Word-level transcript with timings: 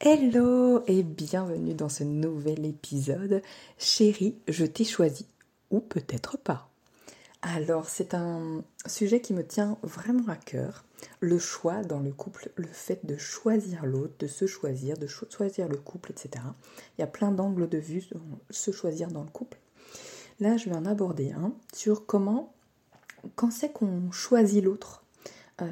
Hello 0.00 0.82
et 0.88 1.04
bienvenue 1.04 1.72
dans 1.72 1.88
ce 1.88 2.02
nouvel 2.02 2.66
épisode. 2.66 3.40
Chérie, 3.78 4.34
je 4.48 4.66
t'ai 4.66 4.84
choisi. 4.84 5.24
Ou 5.70 5.78
peut-être 5.78 6.36
pas. 6.36 6.68
Alors, 7.42 7.88
c'est 7.88 8.12
un 8.12 8.64
sujet 8.86 9.20
qui 9.20 9.32
me 9.32 9.46
tient 9.46 9.78
vraiment 9.84 10.28
à 10.28 10.34
cœur. 10.34 10.84
Le 11.20 11.38
choix 11.38 11.82
dans 11.84 12.00
le 12.00 12.10
couple, 12.10 12.50
le 12.56 12.66
fait 12.66 13.06
de 13.06 13.16
choisir 13.16 13.86
l'autre, 13.86 14.14
de 14.18 14.26
se 14.26 14.46
choisir, 14.46 14.98
de 14.98 15.06
choisir 15.06 15.68
le 15.68 15.76
couple, 15.76 16.10
etc. 16.10 16.44
Il 16.98 17.00
y 17.00 17.04
a 17.04 17.06
plein 17.06 17.30
d'angles 17.30 17.68
de 17.68 17.78
vue 17.78 18.00
sur 18.00 18.20
se 18.50 18.72
choisir 18.72 19.08
dans 19.08 19.22
le 19.22 19.30
couple. 19.30 19.58
Là, 20.40 20.56
je 20.56 20.68
vais 20.68 20.76
en 20.76 20.86
aborder 20.86 21.30
un 21.30 21.54
sur 21.72 22.04
comment, 22.04 22.52
quand 23.36 23.52
c'est 23.52 23.72
qu'on 23.72 24.10
choisit 24.10 24.62
l'autre 24.62 25.03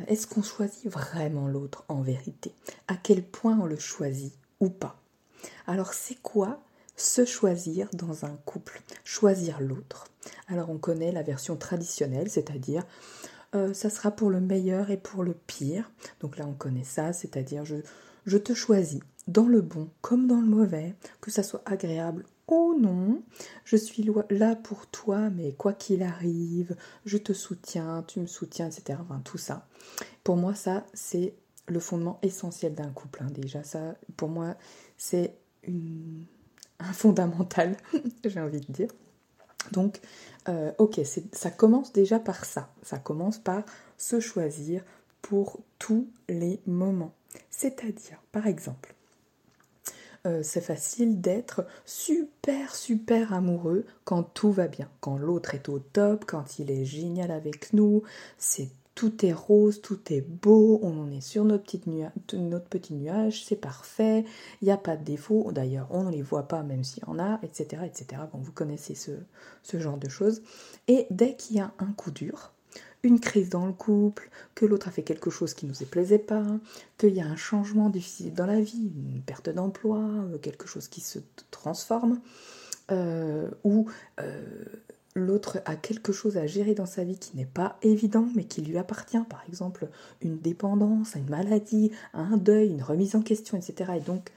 est-ce 0.07 0.27
qu'on 0.27 0.43
choisit 0.43 0.89
vraiment 0.91 1.48
l'autre 1.48 1.85
en 1.89 2.03
vérité? 2.03 2.55
À 2.89 2.96
quel 2.96 3.23
point 3.23 3.59
on 3.59 3.67
le 3.67 3.79
choisit 3.79 4.35
ou 4.61 4.69
pas? 4.69 5.01
Alors 5.66 5.93
c'est 5.93 6.20
quoi 6.23 6.61
se 6.97 7.25
choisir 7.25 7.89
dans 7.92 8.25
un 8.25 8.37
couple? 8.45 8.80
Choisir 9.05 9.61
l'autre. 9.61 10.06
Alors 10.48 10.70
on 10.70 10.79
connaît 10.79 11.12
la 11.12 11.23
version 11.23 11.56
traditionnelle, 11.56 12.30
c'est-à-dire 12.30 12.84
euh, 13.55 13.75
ça 13.75 13.91
sera 13.91 14.11
pour 14.11 14.30
le 14.30 14.41
meilleur 14.41 14.91
et 14.91 14.97
pour 14.97 15.25
le 15.25 15.34
pire. 15.34 15.91
Donc 16.20 16.39
là 16.39 16.47
on 16.47 16.55
connaît 16.55 16.84
ça, 16.84 17.12
c'est-à-dire 17.12 17.64
je, 17.64 17.77
je 18.25 18.39
te 18.39 18.55
choisis 18.55 19.01
dans 19.27 19.47
le 19.47 19.62
bon 19.62 19.89
comme 20.01 20.27
dans 20.27 20.41
le 20.41 20.47
mauvais, 20.47 20.95
que 21.20 21.30
ça 21.30 21.42
soit 21.42 21.62
agréable 21.67 22.25
Oh 22.55 22.74
non, 22.79 23.23
je 23.65 23.77
suis 23.77 24.06
là 24.29 24.56
pour 24.56 24.87
toi, 24.87 25.30
mais 25.30 25.52
quoi 25.52 25.73
qu'il 25.73 26.02
arrive, 26.02 26.77
je 27.06 27.16
te 27.16 27.33
soutiens, 27.33 28.05
tu 28.06 28.20
me 28.20 28.27
soutiens, 28.27 28.66
etc. 28.66 28.98
Enfin, 29.01 29.23
tout 29.25 29.38
ça. 29.38 29.66
Pour 30.23 30.37
moi, 30.37 30.55
ça, 30.55 30.84
c'est 30.92 31.33
le 31.66 31.80
fondement 31.80 32.19
essentiel 32.20 32.75
d'un 32.75 32.91
couple. 32.91 33.23
Hein, 33.23 33.30
déjà, 33.30 33.62
ça, 33.62 33.95
pour 34.19 34.28
moi, 34.28 34.55
c'est 34.98 35.34
un 35.66 36.92
fondamental, 36.92 37.75
j'ai 38.27 38.41
envie 38.41 38.61
de 38.61 38.70
dire. 38.70 38.91
Donc, 39.70 40.03
euh, 40.50 40.73
ok, 40.77 41.00
ça 41.33 41.50
commence 41.50 41.95
déjà 41.95 42.19
par 42.19 42.45
ça. 42.45 42.70
Ça 42.83 42.98
commence 42.98 43.39
par 43.39 43.62
se 43.97 44.20
choisir 44.20 44.84
pour 45.23 45.61
tous 45.78 46.06
les 46.28 46.61
moments. 46.67 47.14
C'est-à-dire, 47.48 48.23
par 48.30 48.47
exemple, 48.47 48.95
euh, 50.27 50.41
c'est 50.42 50.61
facile 50.61 51.20
d'être 51.20 51.67
super 51.84 52.75
super 52.75 53.33
amoureux 53.33 53.84
quand 54.05 54.23
tout 54.23 54.53
va 54.53 54.69
bien, 54.69 54.89
quand 55.01 55.17
l'autre 55.17 55.55
est 55.55 55.69
au 55.69 55.81
top, 55.81 56.25
quand 56.27 56.59
il 56.59 56.70
est 56.70 56.84
génial 56.84 57.31
avec 57.31 57.73
nous, 57.73 58.03
c'est 58.39 58.70
tout 58.95 59.25
est 59.25 59.33
rose, 59.33 59.81
tout 59.81 60.01
est 60.12 60.20
beau, 60.20 60.79
on 60.83 61.11
est 61.11 61.23
sur 61.23 61.45
notre, 61.45 61.64
petite 61.64 61.87
notre 62.34 62.69
petit 62.69 62.95
nuage, 62.95 63.45
c'est 63.45 63.56
parfait, 63.56 64.25
il 64.61 64.67
n'y 64.67 64.70
a 64.70 64.77
pas 64.77 64.97
de 64.97 65.05
défaut, 65.05 65.51
d'ailleurs 65.51 65.89
on 65.91 66.05
ne 66.05 66.11
les 66.12 66.23
voit 66.23 66.47
pas 66.47 66.62
même 66.62 66.84
s'il 66.84 67.03
y 67.03 67.07
en 67.07 67.19
a, 67.19 67.41
etc. 67.42 67.83
etc. 67.84 68.23
Bon, 68.33 68.39
vous 68.39 68.53
connaissez 68.53 68.95
ce 68.95 69.81
genre 69.81 69.97
de 69.97 70.09
choses. 70.09 70.42
Et 70.89 71.07
dès 71.11 71.34
qu'il 71.34 71.57
y 71.57 71.61
a 71.61 71.73
un 71.79 71.92
coup 71.92 72.11
dur, 72.11 72.53
une 73.03 73.20
crise 73.20 73.48
dans 73.48 73.67
le 73.67 73.72
couple, 73.72 74.31
que 74.55 74.64
l'autre 74.64 74.89
a 74.89 74.91
fait 74.91 75.03
quelque 75.03 75.31
chose 75.31 75.55
qui 75.55 75.67
ne 75.67 75.72
nous 75.72 75.86
plaisait 75.86 76.19
pas, 76.19 76.45
qu'il 76.98 77.14
y 77.14 77.20
a 77.20 77.27
un 77.27 77.36
changement 77.36 77.91
difficile 77.91 78.34
dans 78.34 78.47
la 78.47 78.61
vie, 78.61 78.91
une 79.14 79.22
perte 79.22 79.50
d'emploi, 79.50 79.98
euh, 79.98 80.39
quelque 80.39 80.67
chose 80.67 80.89
qui 80.89 81.00
se 81.00 81.19
transforme, 81.50 82.20
euh, 82.91 83.48
ou 83.64 83.86
euh, 84.20 84.64
l'autre 85.14 85.61
a 85.64 85.77
quelque 85.77 86.12
chose 86.12 86.36
à 86.36 86.47
gérer 86.47 86.75
dans 86.75 86.86
sa 86.86 87.05
vie 87.05 87.19
qui 87.19 87.36
n'est 87.36 87.45
pas 87.47 87.77
évident 87.83 88.28
mais 88.34 88.45
qui 88.45 88.62
lui 88.62 88.78
appartient, 88.78 89.23
par 89.28 89.42
exemple 89.48 89.89
une 90.20 90.39
dépendance, 90.39 91.14
une 91.14 91.28
maladie, 91.28 91.91
un 92.14 92.36
deuil, 92.36 92.70
une 92.70 92.83
remise 92.83 93.14
en 93.14 93.23
question, 93.23 93.56
etc. 93.58 93.92
Et 93.97 94.00
donc 94.00 94.30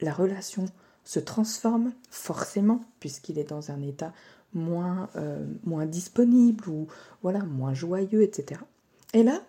la 0.00 0.12
relation 0.12 0.66
se 1.04 1.18
transforme 1.20 1.92
forcément 2.10 2.80
puisqu'il 3.00 3.38
est 3.38 3.48
dans 3.48 3.70
un 3.70 3.82
état 3.82 4.12
moins, 4.54 5.08
euh, 5.16 5.44
moins 5.64 5.86
disponible 5.86 6.68
ou 6.68 6.86
voilà, 7.22 7.40
moins 7.40 7.74
joyeux, 7.74 8.22
etc. 8.22 8.60
Et 9.14 9.22
là, 9.22 9.42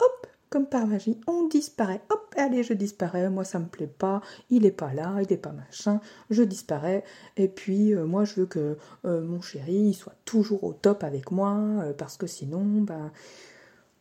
hop, 0.00 0.26
comme 0.50 0.66
par 0.66 0.86
magie, 0.86 1.18
on 1.26 1.48
disparaît. 1.48 2.00
Hop, 2.10 2.34
allez, 2.36 2.62
je 2.62 2.72
disparais, 2.72 3.28
moi 3.30 3.44
ça 3.44 3.58
me 3.58 3.66
plaît 3.66 3.86
pas, 3.86 4.20
il 4.50 4.66
est 4.66 4.70
pas 4.70 4.92
là, 4.92 5.16
il 5.22 5.32
est 5.32 5.36
pas 5.36 5.52
machin, 5.52 6.00
je 6.30 6.42
disparais. 6.42 7.04
Et 7.36 7.48
puis 7.48 7.94
euh, 7.94 8.06
moi 8.06 8.24
je 8.24 8.34
veux 8.40 8.46
que 8.46 8.76
euh, 9.04 9.22
mon 9.22 9.40
chéri 9.40 9.94
soit 9.94 10.16
toujours 10.24 10.64
au 10.64 10.72
top 10.72 11.04
avec 11.04 11.30
moi, 11.30 11.84
parce 11.98 12.16
que 12.16 12.26
sinon, 12.26 12.82
ben 12.82 13.10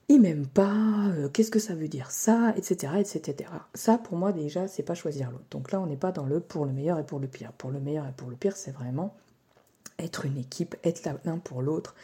il 0.07 0.21
m'aime 0.21 0.45
pas, 0.45 1.09
qu'est-ce 1.33 1.49
que 1.49 1.57
ça 1.57 1.73
veut 1.73 1.87
dire 1.87 2.11
ça, 2.11 2.53
etc., 2.57 2.93
etc. 2.99 3.49
Ça, 3.73 3.97
pour 3.97 4.17
moi, 4.17 4.31
déjà, 4.31 4.67
c'est 4.67 4.83
pas 4.83 4.93
choisir 4.93 5.31
l'autre. 5.31 5.45
Donc 5.49 5.71
là, 5.71 5.81
on 5.81 5.87
n'est 5.87 5.97
pas 5.97 6.11
dans 6.11 6.27
le 6.27 6.39
pour 6.39 6.65
le 6.65 6.73
meilleur 6.73 6.99
et 6.99 7.03
pour 7.03 7.19
le 7.19 7.27
pire. 7.27 7.51
Pour 7.53 7.71
le 7.71 7.79
meilleur 7.79 8.05
et 8.05 8.11
pour 8.15 8.29
le 8.29 8.35
pire, 8.35 8.55
c'est 8.55 8.69
vraiment 8.69 9.15
être 9.99 10.25
une 10.25 10.37
équipe, 10.37 10.75
être 10.83 11.07
l'un 11.23 11.39
pour 11.39 11.61
l'autre, 11.61 11.95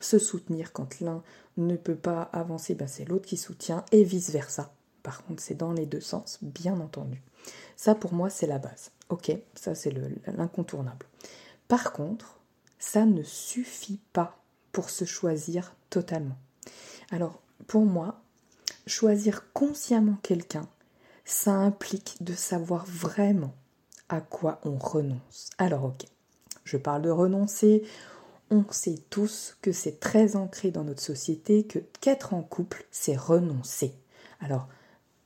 se 0.00 0.18
soutenir 0.18 0.72
quand 0.72 1.00
l'un 1.00 1.22
ne 1.56 1.76
peut 1.76 1.96
pas 1.96 2.22
avancer, 2.32 2.74
ben 2.74 2.88
c'est 2.88 3.04
l'autre 3.04 3.26
qui 3.26 3.36
soutient, 3.36 3.84
et 3.92 4.04
vice-versa. 4.04 4.72
Par 5.02 5.24
contre, 5.24 5.42
c'est 5.42 5.56
dans 5.56 5.72
les 5.72 5.86
deux 5.86 6.00
sens, 6.00 6.38
bien 6.42 6.78
entendu. 6.80 7.22
Ça, 7.76 7.94
pour 7.94 8.12
moi, 8.12 8.30
c'est 8.30 8.46
la 8.46 8.58
base. 8.58 8.90
Ok, 9.08 9.32
ça, 9.54 9.74
c'est 9.74 9.92
l'incontournable. 10.26 11.06
Par 11.66 11.92
contre, 11.92 12.38
ça 12.78 13.06
ne 13.06 13.22
suffit 13.22 14.00
pas 14.12 14.42
pour 14.72 14.90
se 14.90 15.04
choisir 15.04 15.74
totalement. 15.90 16.36
Alors, 17.10 17.40
pour 17.66 17.84
moi, 17.84 18.20
choisir 18.86 19.52
consciemment 19.52 20.18
quelqu'un, 20.22 20.68
ça 21.24 21.52
implique 21.52 22.16
de 22.20 22.34
savoir 22.34 22.84
vraiment 22.86 23.54
à 24.08 24.20
quoi 24.20 24.60
on 24.64 24.78
renonce. 24.78 25.50
Alors, 25.58 25.84
ok, 25.84 26.04
je 26.68 26.76
parle 26.76 27.02
de 27.02 27.10
renoncer. 27.10 27.82
On 28.50 28.64
sait 28.70 28.98
tous 29.10 29.56
que 29.62 29.72
c'est 29.72 30.00
très 30.00 30.36
ancré 30.36 30.70
dans 30.70 30.84
notre 30.84 31.02
société 31.02 31.64
que 31.64 31.80
qu'être 32.00 32.34
en 32.34 32.42
couple, 32.42 32.86
c'est 32.90 33.16
renoncer. 33.16 33.92
Alors, 34.40 34.68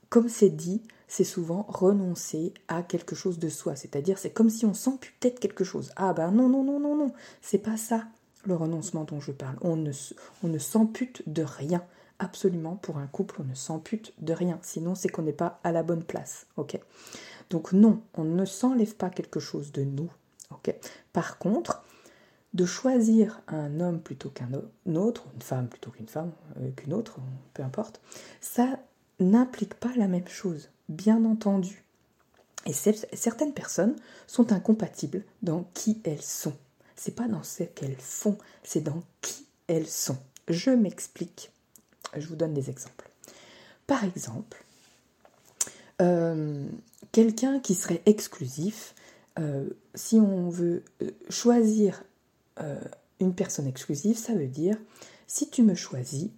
comme 0.09 0.29
c'est 0.29 0.49
dit, 0.49 0.81
c'est 1.07 1.23
souvent 1.23 1.65
renoncer 1.67 2.53
à 2.67 2.81
quelque 2.81 3.15
chose 3.15 3.39
de 3.39 3.49
soi. 3.49 3.75
C'est-à-dire, 3.75 4.17
c'est 4.17 4.31
comme 4.31 4.49
si 4.49 4.65
on 4.65 4.73
s'amputait 4.73 5.33
quelque 5.33 5.63
chose. 5.63 5.91
Ah 5.95 6.13
ben 6.13 6.31
non, 6.31 6.49
non, 6.49 6.63
non, 6.63 6.79
non, 6.79 6.95
non. 6.95 7.13
C'est 7.41 7.59
pas 7.59 7.77
ça 7.77 8.05
le 8.45 8.55
renoncement 8.55 9.03
dont 9.03 9.19
je 9.19 9.31
parle. 9.31 9.57
On 9.61 9.75
ne, 9.75 10.57
s'ampute 10.57 11.23
de 11.27 11.43
rien. 11.43 11.83
Absolument, 12.19 12.75
pour 12.75 12.97
un 12.97 13.07
couple, 13.07 13.41
on 13.41 13.43
ne 13.43 13.55
s'ampute 13.55 14.13
de 14.19 14.33
rien. 14.33 14.59
Sinon, 14.61 14.95
c'est 14.95 15.09
qu'on 15.09 15.23
n'est 15.23 15.33
pas 15.33 15.59
à 15.63 15.71
la 15.71 15.83
bonne 15.83 16.03
place. 16.03 16.47
Donc 17.49 17.73
non, 17.73 18.01
on 18.15 18.23
ne 18.23 18.45
s'enlève 18.45 18.95
pas 18.95 19.09
quelque 19.09 19.39
chose 19.39 19.71
de 19.71 19.83
nous. 19.83 20.11
Par 21.11 21.37
contre, 21.37 21.83
de 22.53 22.65
choisir 22.65 23.41
un 23.47 23.79
homme 23.79 23.99
plutôt 23.99 24.29
qu'un 24.29 24.51
autre, 24.95 25.25
une 25.33 25.41
femme 25.41 25.67
plutôt 25.67 25.91
qu'une 25.91 26.07
femme, 26.07 26.31
euh, 26.57 26.69
qu'une 26.71 26.93
autre, 26.93 27.19
peu 27.53 27.63
importe, 27.63 27.99
ça 28.41 28.79
n'implique 29.19 29.73
pas 29.75 29.91
la 29.95 30.07
même 30.07 30.27
chose, 30.27 30.69
bien 30.89 31.25
entendu. 31.25 31.83
Et 32.65 32.73
certaines 32.73 33.53
personnes 33.53 33.95
sont 34.25 34.53
incompatibles 34.53 35.23
dans 35.41 35.65
qui 35.73 35.99
elles 36.05 36.21
sont. 36.21 36.55
C'est 36.95 37.15
pas 37.15 37.27
dans 37.27 37.43
ce 37.43 37.63
qu'elles 37.63 37.97
font, 37.97 38.37
c'est 38.63 38.81
dans 38.81 39.03
qui 39.21 39.45
elles 39.67 39.87
sont. 39.87 40.17
Je 40.47 40.69
m'explique. 40.69 41.51
Je 42.15 42.27
vous 42.27 42.35
donne 42.35 42.53
des 42.53 42.69
exemples. 42.69 43.09
Par 43.85 44.03
exemple, 44.05 44.63
euh, 46.01 46.65
quelqu'un 47.11 47.59
qui 47.59 47.75
serait 47.75 48.01
exclusif 48.05 48.95
euh, 49.39 49.69
si 49.95 50.15
on 50.15 50.49
veut 50.49 50.83
euh, 51.01 51.11
choisir 51.29 52.03
euh, 52.59 52.79
une 53.19 53.33
personne 53.33 53.67
exclusive, 53.67 54.17
ça 54.17 54.33
veut 54.33 54.47
dire 54.47 54.77
si 55.27 55.49
tu 55.49 55.63
me 55.63 55.73
choisis, 55.73 56.29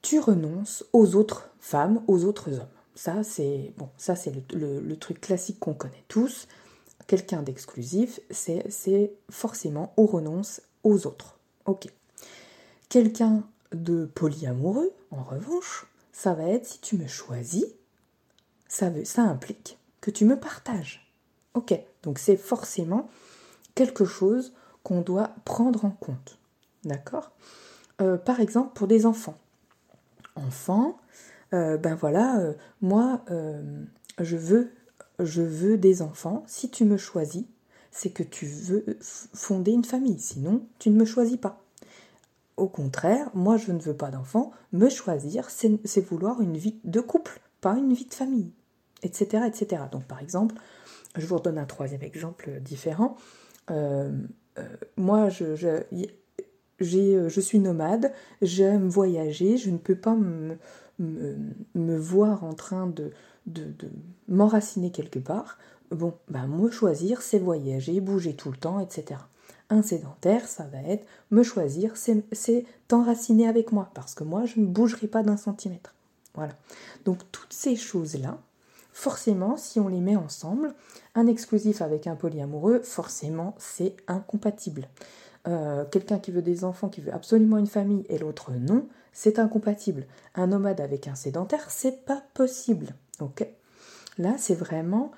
tu 0.00 0.18
renonces 0.18 0.84
aux 0.92 1.14
autres 1.14 1.50
femmes, 1.60 2.02
aux 2.06 2.24
autres 2.24 2.52
hommes. 2.58 2.68
Ça, 2.94 3.22
c'est 3.22 3.72
bon, 3.76 3.88
ça 3.96 4.16
c'est 4.16 4.32
le, 4.54 4.96
truc 4.96 5.20
classique 5.20 5.58
qu'on 5.58 5.74
connaît 5.74 6.04
tous. 6.08 6.48
Quelqu'un 7.06 7.42
d'exclusif, 7.42 8.20
c'est 8.30 9.12
forcément 9.30 9.92
on 9.96 10.06
renonce 10.06 10.62
aux 10.84 11.06
autres. 11.06 11.38
Ok. 11.66 11.86
Quelqu'un 12.88 13.44
de 13.72 14.04
polyamoureux, 14.06 14.92
en 15.10 15.22
revanche, 15.22 15.86
ça 16.12 16.34
va 16.34 16.44
être 16.44 16.66
si 16.66 16.80
tu 16.80 16.96
me 16.96 17.06
choisis, 17.06 17.66
ça, 18.68 18.90
veut, 18.90 19.04
ça 19.04 19.22
implique 19.22 19.78
que 20.00 20.10
tu 20.10 20.24
me 20.24 20.38
partages. 20.38 21.10
Ok, 21.54 21.74
donc 22.02 22.18
c'est 22.18 22.36
forcément 22.36 23.08
quelque 23.74 24.04
chose 24.04 24.52
qu'on 24.82 25.00
doit 25.00 25.30
prendre 25.44 25.84
en 25.84 25.90
compte. 25.90 26.38
D'accord? 26.84 27.32
Euh, 28.00 28.16
Par 28.16 28.40
exemple, 28.40 28.72
pour 28.74 28.86
des 28.86 29.06
enfants. 29.06 29.38
Enfants, 30.34 30.98
euh, 31.54 31.76
ben 31.76 31.94
voilà, 31.94 32.38
euh, 32.38 32.54
moi, 32.80 33.24
je, 34.18 34.36
veux, 34.36 34.72
je 35.18 35.42
veux 35.42 35.78
des 35.78 36.02
enfants. 36.02 36.42
Si 36.46 36.70
tu 36.70 36.84
me 36.84 36.96
choisis, 36.96 37.44
c'est 37.90 38.10
que 38.10 38.22
tu 38.22 38.46
veux 38.46 38.98
fonder 39.02 39.72
une 39.72 39.84
famille. 39.84 40.18
Sinon, 40.18 40.66
tu 40.78 40.90
ne 40.90 40.98
me 40.98 41.04
choisis 41.04 41.36
pas. 41.36 41.62
Au 42.56 42.68
contraire, 42.68 43.30
moi, 43.34 43.56
je 43.56 43.72
ne 43.72 43.78
veux 43.78 43.96
pas 43.96 44.10
d'enfants. 44.10 44.52
Me 44.72 44.88
choisir, 44.88 45.48
c'est 45.50 46.00
vouloir 46.00 46.40
une 46.40 46.56
vie 46.56 46.80
de 46.84 47.00
couple, 47.00 47.40
pas 47.60 47.76
une 47.76 47.92
vie 47.92 48.06
de 48.06 48.14
famille. 48.14 48.52
etc., 49.02 49.44
etc. 49.46 49.82
Donc 49.90 50.04
par 50.04 50.20
exemple, 50.20 50.54
je 51.16 51.26
vous 51.26 51.36
redonne 51.36 51.58
un 51.58 51.64
troisième 51.64 52.02
exemple 52.02 52.50
différent. 52.60 53.16
moi, 54.96 55.28
je, 55.28 55.54
je, 56.80 57.40
suis 57.40 57.58
nomade, 57.58 58.12
j'aime 58.40 58.88
voyager, 58.88 59.56
je 59.56 59.70
ne 59.70 59.78
peux 59.78 59.96
pas 59.96 60.16
me, 60.16 60.56
voir 61.96 62.44
en 62.44 62.54
train 62.54 62.86
de 62.86 63.12
m'enraciner 64.28 64.90
quelque 64.90 65.18
part. 65.18 65.58
Bon, 65.92 66.14
ben, 66.28 66.46
me 66.46 66.70
choisir, 66.70 67.20
c'est 67.20 67.38
voyager, 67.38 68.00
bouger 68.00 68.34
tout 68.34 68.50
le 68.50 68.56
temps, 68.56 68.80
etc. 68.80 69.20
Un 69.68 69.82
sédentaire, 69.82 70.48
ça 70.48 70.64
va 70.64 70.78
être 70.82 71.06
me 71.30 71.42
choisir, 71.42 71.92
c'est 71.96 72.64
t'enraciner 72.88 73.46
avec 73.46 73.72
moi, 73.72 73.90
parce 73.94 74.14
que 74.14 74.24
moi, 74.24 74.46
je 74.46 74.60
ne 74.60 74.66
bougerai 74.66 75.06
pas 75.06 75.22
d'un 75.22 75.36
centimètre. 75.36 75.94
Voilà. 76.34 76.54
Donc, 77.04 77.18
toutes 77.30 77.52
ces 77.52 77.76
choses-là, 77.76 78.38
forcément, 78.92 79.56
si 79.56 79.80
on 79.80 79.88
les 79.88 80.00
met 80.00 80.16
ensemble, 80.16 80.74
un 81.14 81.26
exclusif 81.26 81.82
avec 81.82 82.06
un 82.06 82.14
polyamoureux, 82.14 82.80
forcément, 82.80 83.54
c'est 83.58 83.96
incompatible. 84.06 84.88
Euh, 85.48 85.84
quelqu'un 85.84 86.18
qui 86.18 86.30
veut 86.30 86.42
des 86.42 86.64
enfants, 86.64 86.88
qui 86.88 87.00
veut 87.00 87.12
absolument 87.12 87.58
une 87.58 87.66
famille, 87.66 88.04
et 88.08 88.18
l'autre 88.18 88.52
non, 88.52 88.86
c'est 89.12 89.38
incompatible. 89.38 90.06
Un 90.34 90.48
nomade 90.48 90.80
avec 90.80 91.08
un 91.08 91.14
sédentaire, 91.14 91.70
c'est 91.70 92.04
pas 92.04 92.22
possible. 92.34 92.94
Ok? 93.20 93.46
Là, 94.18 94.34
c'est 94.38 94.54
vraiment 94.54 95.10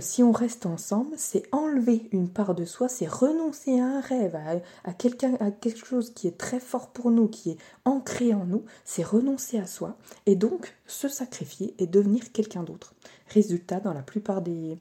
si 0.00 0.22
on 0.22 0.32
reste 0.32 0.66
ensemble, 0.66 1.14
c'est 1.16 1.44
enlever 1.52 2.08
une 2.12 2.28
part 2.28 2.54
de 2.54 2.64
soi, 2.64 2.88
c'est 2.88 3.06
renoncer 3.06 3.80
à 3.80 3.86
un 3.86 4.00
rêve, 4.00 4.38
à, 4.84 4.92
quelqu'un, 4.92 5.34
à 5.40 5.50
quelque 5.50 5.84
chose 5.84 6.10
qui 6.10 6.26
est 6.26 6.38
très 6.38 6.60
fort 6.60 6.88
pour 6.88 7.10
nous, 7.10 7.28
qui 7.28 7.50
est 7.50 7.58
ancré 7.84 8.34
en 8.34 8.44
nous, 8.44 8.64
c'est 8.84 9.02
renoncer 9.02 9.58
à 9.58 9.66
soi 9.66 9.96
et 10.26 10.36
donc 10.36 10.74
se 10.86 11.08
sacrifier 11.08 11.74
et 11.78 11.86
devenir 11.86 12.32
quelqu'un 12.32 12.62
d'autre. 12.62 12.94
Résultat, 13.28 13.80
dans 13.80 13.94
la 13.94 14.02
plupart 14.02 14.42
des, 14.42 14.78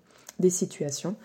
situations, 0.49 1.15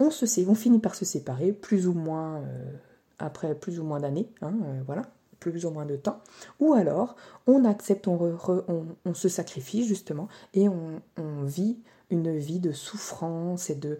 on 0.00 0.10
se 0.10 0.26
sait, 0.26 0.46
on 0.48 0.54
finit 0.54 0.78
par 0.78 0.94
se 0.94 1.04
séparer, 1.04 1.52
plus 1.52 1.88
ou 1.88 1.94
moins 1.94 2.36
euh, 2.36 2.72
après 3.18 3.54
plus 3.54 3.80
ou 3.80 3.84
moins 3.84 4.00
d'années, 4.00 4.28
hein, 4.42 4.54
euh, 4.64 4.80
voilà, 4.86 5.02
plus 5.40 5.64
ou 5.64 5.70
moins 5.70 5.86
de 5.86 5.96
temps, 5.96 6.20
ou 6.60 6.72
alors 6.72 7.16
on 7.46 7.64
accepte, 7.64 8.08
on, 8.08 9.14
se 9.14 9.28
sacrifie 9.28 9.84
justement 9.84 10.28
et 10.54 10.68
on, 10.68 11.00
vit 11.44 11.78
une 12.10 12.36
vie 12.36 12.60
de 12.60 12.72
souffrance 12.72 13.70
et 13.70 13.74
de, 13.74 13.98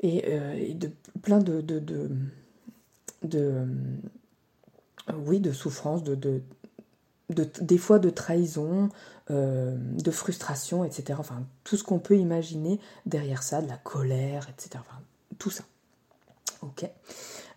et, 0.00 0.24
euh, 0.28 0.74
de 0.74 0.90
plein 1.22 1.38
de, 1.38 1.60
de, 1.60 1.78
de, 1.78 2.10
euh, 3.40 3.66
oui, 5.24 5.40
de 5.40 5.52
souffrance, 5.52 6.02
de, 6.02 6.14
de, 6.14 6.42
des 7.60 7.78
fois 7.78 7.98
de 7.98 8.10
trahison, 8.10 8.88
de 9.28 10.10
frustration, 10.12 10.84
etc. 10.84 11.18
Enfin, 11.18 11.42
tout 11.64 11.76
ce 11.76 11.82
qu'on 11.82 11.98
peut 11.98 12.16
imaginer 12.16 12.78
derrière 13.06 13.42
ça, 13.42 13.60
de 13.60 13.68
la 13.68 13.76
colère, 13.76 14.48
etc. 14.48 14.78
Enfin, 14.78 15.00
tout 15.38 15.50
ça. 15.50 15.64
Ok. 16.62 16.88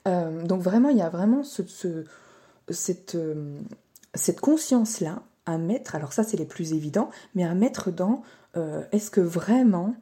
Euh, 0.07 0.43
donc 0.43 0.61
vraiment, 0.61 0.89
il 0.89 0.97
y 0.97 1.01
a 1.01 1.09
vraiment 1.09 1.43
ce, 1.43 1.61
cette, 2.69 3.15
euh, 3.15 3.59
cette 4.13 4.39
conscience-là 4.39 5.23
à 5.45 5.57
mettre, 5.57 5.95
alors 5.95 6.13
ça 6.13 6.23
c'est 6.23 6.37
les 6.37 6.45
plus 6.45 6.73
évidents, 6.73 7.09
mais 7.35 7.43
à 7.43 7.53
mettre 7.55 7.91
dans 7.91 8.21
euh, 8.57 8.83
est-ce 8.91 9.11
que 9.11 9.21
vraiment, 9.21 9.95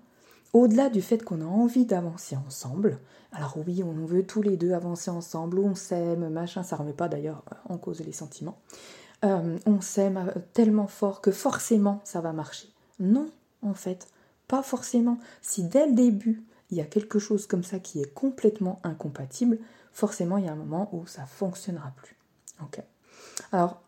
au-delà 0.53 0.89
du 0.89 1.01
fait 1.01 1.23
qu'on 1.23 1.41
a 1.41 1.45
envie 1.45 1.85
d'avancer 1.85 2.35
ensemble, 2.35 2.99
alors 3.31 3.57
oui, 3.65 3.83
on 3.83 4.05
veut 4.05 4.23
tous 4.23 4.41
les 4.41 4.57
deux 4.57 4.71
avancer 4.71 5.11
ensemble, 5.11 5.59
on 5.59 5.75
s'aime, 5.75 6.29
machin, 6.29 6.63
ça 6.63 6.75
ne 6.75 6.81
remet 6.81 6.93
pas 6.93 7.09
d'ailleurs 7.09 7.43
en 7.67 7.77
cause 7.77 7.99
les 8.01 8.13
sentiments, 8.13 8.59
on 9.23 9.81
s'aime 9.81 10.31
tellement 10.53 10.87
fort 10.87 11.21
que 11.21 11.31
forcément 11.31 12.01
ça 12.03 12.21
va 12.21 12.33
marcher. 12.33 12.69
Non, 12.99 13.29
en 13.61 13.73
fait, 13.73 14.07
pas 14.47 14.63
forcément. 14.63 15.17
Si 15.41 15.63
dès 15.63 15.87
le 15.87 15.93
début, 15.93 16.43
il 16.69 16.77
y 16.77 16.81
a 16.81 16.85
quelque 16.85 17.19
chose 17.19 17.47
comme 17.47 17.63
ça 17.63 17.79
qui 17.79 18.01
est 18.01 18.13
complètement 18.13 18.79
incompatible, 18.83 19.57
forcément 19.91 20.37
il 20.37 20.45
y 20.45 20.47
a 20.47 20.51
un 20.51 20.55
moment 20.55 20.89
où 20.93 21.05
ça 21.07 21.25
fonctionnera 21.25 21.91
plus. 21.95 22.17
Alors, 23.51 23.81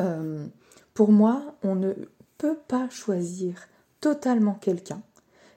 euh, 0.00 0.46
pour 0.92 1.12
moi, 1.12 1.56
on 1.62 1.76
ne 1.76 1.94
peut 2.38 2.58
pas 2.68 2.88
choisir 2.90 3.54
totalement 4.00 4.54
quelqu'un 4.54 5.02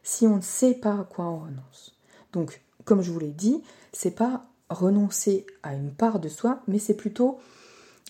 si 0.03 0.25
on 0.25 0.37
ne 0.37 0.41
sait 0.41 0.73
pas 0.73 0.93
à 0.93 1.03
quoi 1.03 1.25
on 1.25 1.39
renonce. 1.39 1.95
Donc, 2.31 2.61
comme 2.85 3.01
je 3.01 3.11
vous 3.11 3.19
l'ai 3.19 3.31
dit, 3.31 3.61
c'est 3.91 4.15
pas 4.15 4.45
renoncer 4.69 5.45
à 5.63 5.73
une 5.73 5.91
part 5.91 6.19
de 6.19 6.29
soi, 6.29 6.61
mais 6.67 6.79
c'est 6.79 6.93
plutôt 6.93 7.39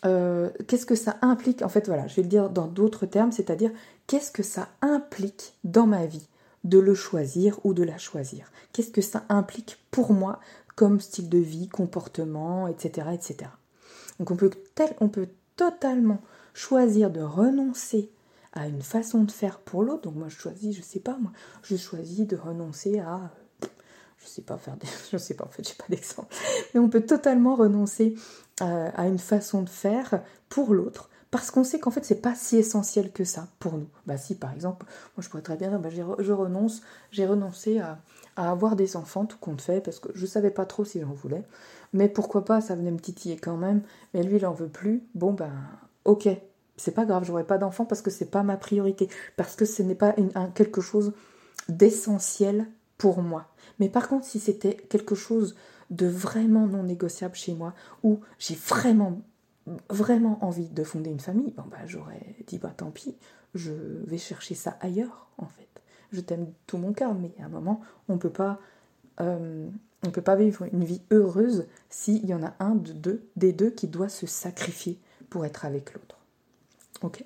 euh, 0.05 0.49
qu'est-ce 0.67 0.85
que 0.85 0.95
ça 0.95 1.17
implique? 1.21 1.61
En 1.63 1.69
fait, 1.69 1.87
voilà, 1.87 2.07
je 2.07 2.15
vais 2.15 2.21
le 2.21 2.27
dire 2.27 2.49
dans 2.49 2.67
d'autres 2.67 3.05
termes, 3.05 3.31
c'est-à-dire 3.31 3.71
qu'est-ce 4.05 4.31
que 4.31 4.43
ça 4.43 4.69
implique 4.81 5.53
dans 5.63 5.87
ma 5.87 6.05
vie 6.05 6.27
de 6.63 6.77
le 6.79 6.93
choisir 6.93 7.59
ou 7.63 7.73
de 7.73 7.83
la 7.83 7.97
choisir? 7.97 8.51
Qu'est-ce 8.73 8.91
que 8.91 9.01
ça 9.01 9.23
implique 9.29 9.79
pour 9.89 10.13
moi 10.13 10.39
comme 10.75 10.99
style 10.99 11.29
de 11.29 11.39
vie, 11.39 11.67
comportement, 11.67 12.67
etc. 12.67 13.07
etc. 13.13 13.49
Donc 14.19 14.29
on 14.29 14.35
peut, 14.35 14.51
on 14.99 15.09
peut 15.09 15.29
totalement 15.55 16.21
choisir 16.53 17.09
de 17.09 17.21
renoncer 17.21 18.11
à 18.57 18.67
une 18.67 18.81
façon 18.81 19.23
de 19.23 19.31
faire 19.31 19.59
pour 19.59 19.83
l'autre. 19.83 20.03
Donc 20.03 20.15
moi 20.15 20.27
je 20.29 20.37
choisis, 20.37 20.75
je 20.75 20.81
sais 20.81 20.99
pas 20.99 21.17
moi, 21.19 21.31
je 21.63 21.75
choisis 21.75 22.27
de 22.27 22.35
renoncer 22.35 22.99
à 22.99 23.31
je 24.19 24.27
sais 24.27 24.41
pas 24.41 24.57
faire 24.57 24.75
des 24.77 24.87
je 25.11 25.17
sais 25.17 25.35
pas 25.35 25.45
en 25.45 25.49
fait, 25.49 25.67
j'ai 25.67 25.75
pas 25.75 25.85
d'exemple. 25.89 26.33
Mais 26.73 26.79
on 26.79 26.89
peut 26.89 27.05
totalement 27.05 27.55
renoncer 27.55 28.15
à, 28.59 28.87
à 28.89 29.07
une 29.07 29.19
façon 29.19 29.61
de 29.61 29.69
faire 29.69 30.21
pour 30.49 30.73
l'autre 30.73 31.09
parce 31.31 31.51
qu'on 31.51 31.63
sait 31.63 31.79
qu'en 31.79 31.91
fait 31.91 32.05
c'est 32.05 32.21
pas 32.21 32.35
si 32.35 32.57
essentiel 32.57 33.11
que 33.11 33.23
ça 33.23 33.47
pour 33.59 33.73
nous. 33.73 33.89
Bah 34.05 34.17
si 34.17 34.35
par 34.35 34.53
exemple, 34.53 34.85
moi 35.15 35.23
je 35.23 35.29
pourrais 35.29 35.43
très 35.43 35.57
bien 35.57 35.69
dire 35.69 35.79
bah, 35.79 35.89
je 36.19 36.31
renonce, 36.31 36.81
j'ai 37.11 37.25
renoncé 37.25 37.79
à, 37.79 37.99
avoir 38.35 38.75
des 38.75 38.95
enfants 38.95 39.25
tout 39.25 39.37
compte 39.39 39.61
fait 39.61 39.81
parce 39.81 39.99
que 39.99 40.09
je 40.13 40.25
savais 40.25 40.51
pas 40.51 40.65
trop 40.65 40.85
si 40.85 41.01
j'en 41.01 41.13
voulais, 41.13 41.43
mais 41.93 42.07
pourquoi 42.07 42.45
pas, 42.45 42.61
ça 42.61 42.75
venait 42.75 42.91
me 42.91 42.99
titiller 42.99 43.37
quand 43.37 43.57
même, 43.57 43.81
mais 44.13 44.23
lui 44.23 44.37
il 44.37 44.45
en 44.45 44.53
veut 44.53 44.69
plus, 44.69 45.03
bon 45.15 45.33
ben 45.33 45.51
ok, 46.05 46.29
c'est 46.77 46.93
pas 46.93 47.05
grave, 47.05 47.25
j'aurai 47.25 47.43
pas 47.43 47.57
d'enfants 47.57 47.85
parce 47.85 48.01
que 48.01 48.11
c'est 48.11 48.29
pas 48.29 48.43
ma 48.43 48.57
priorité, 48.57 49.09
parce 49.35 49.55
que 49.55 49.65
ce 49.65 49.83
n'est 49.83 49.95
pas 49.95 50.15
quelque 50.55 50.81
chose 50.81 51.13
d'essentiel 51.69 52.67
pour 52.97 53.21
moi. 53.21 53.47
Mais 53.79 53.89
par 53.89 54.07
contre 54.07 54.25
si 54.25 54.39
c'était 54.39 54.75
quelque 54.75 55.15
chose 55.15 55.55
de 55.89 56.07
vraiment 56.07 56.67
non 56.67 56.83
négociable 56.83 57.35
chez 57.35 57.53
moi, 57.53 57.73
où 58.03 58.19
j'ai 58.39 58.55
vraiment 58.55 59.21
vraiment 59.89 60.37
envie 60.45 60.69
de 60.69 60.83
fonder 60.83 61.09
une 61.09 61.19
famille, 61.19 61.53
bah 61.57 61.77
j'aurais 61.85 62.35
dit 62.47 62.57
bah 62.57 62.73
tant 62.75 62.91
pis, 62.91 63.17
je 63.53 63.73
vais 64.05 64.17
chercher 64.17 64.55
ça 64.55 64.77
ailleurs 64.79 65.27
en 65.37 65.47
fait. 65.47 65.67
Je 66.11 66.21
t'aime 66.21 66.47
tout 66.67 66.77
mon 66.77 66.93
cœur, 66.93 67.13
mais 67.13 67.33
à 67.41 67.45
un 67.45 67.49
moment 67.49 67.81
on 68.07 68.17
peut 68.17 68.29
pas 68.29 68.59
euh, 69.19 69.67
on 70.05 70.11
peut 70.11 70.21
pas 70.21 70.35
vivre 70.35 70.65
une 70.71 70.83
vie 70.83 71.01
heureuse 71.11 71.65
s'il 71.89 72.25
y 72.25 72.33
en 72.33 72.43
a 72.43 72.53
un 72.59 72.75
des 73.35 73.53
deux 73.53 73.71
qui 73.71 73.87
doit 73.87 74.09
se 74.09 74.27
sacrifier 74.27 74.99
pour 75.29 75.45
être 75.45 75.65
avec 75.65 75.93
l'autre. 75.93 76.16
Ok 77.01 77.23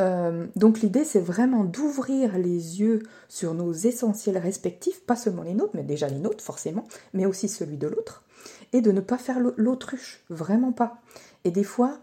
euh, 0.00 0.46
donc 0.56 0.80
l'idée 0.80 1.04
c'est 1.04 1.20
vraiment 1.20 1.64
d'ouvrir 1.64 2.38
les 2.38 2.80
yeux 2.80 3.02
sur 3.28 3.54
nos 3.54 3.72
essentiels 3.72 4.38
respectifs, 4.38 5.04
pas 5.04 5.16
seulement 5.16 5.42
les 5.42 5.54
nôtres, 5.54 5.74
mais 5.74 5.82
déjà 5.82 6.08
les 6.08 6.18
nôtres 6.18 6.42
forcément, 6.42 6.86
mais 7.12 7.26
aussi 7.26 7.48
celui 7.48 7.76
de 7.76 7.86
l'autre, 7.86 8.24
et 8.72 8.80
de 8.80 8.90
ne 8.90 9.00
pas 9.00 9.18
faire 9.18 9.38
l'autruche, 9.38 10.24
vraiment 10.30 10.72
pas. 10.72 11.02
Et 11.44 11.50
des 11.50 11.62
fois, 11.62 11.98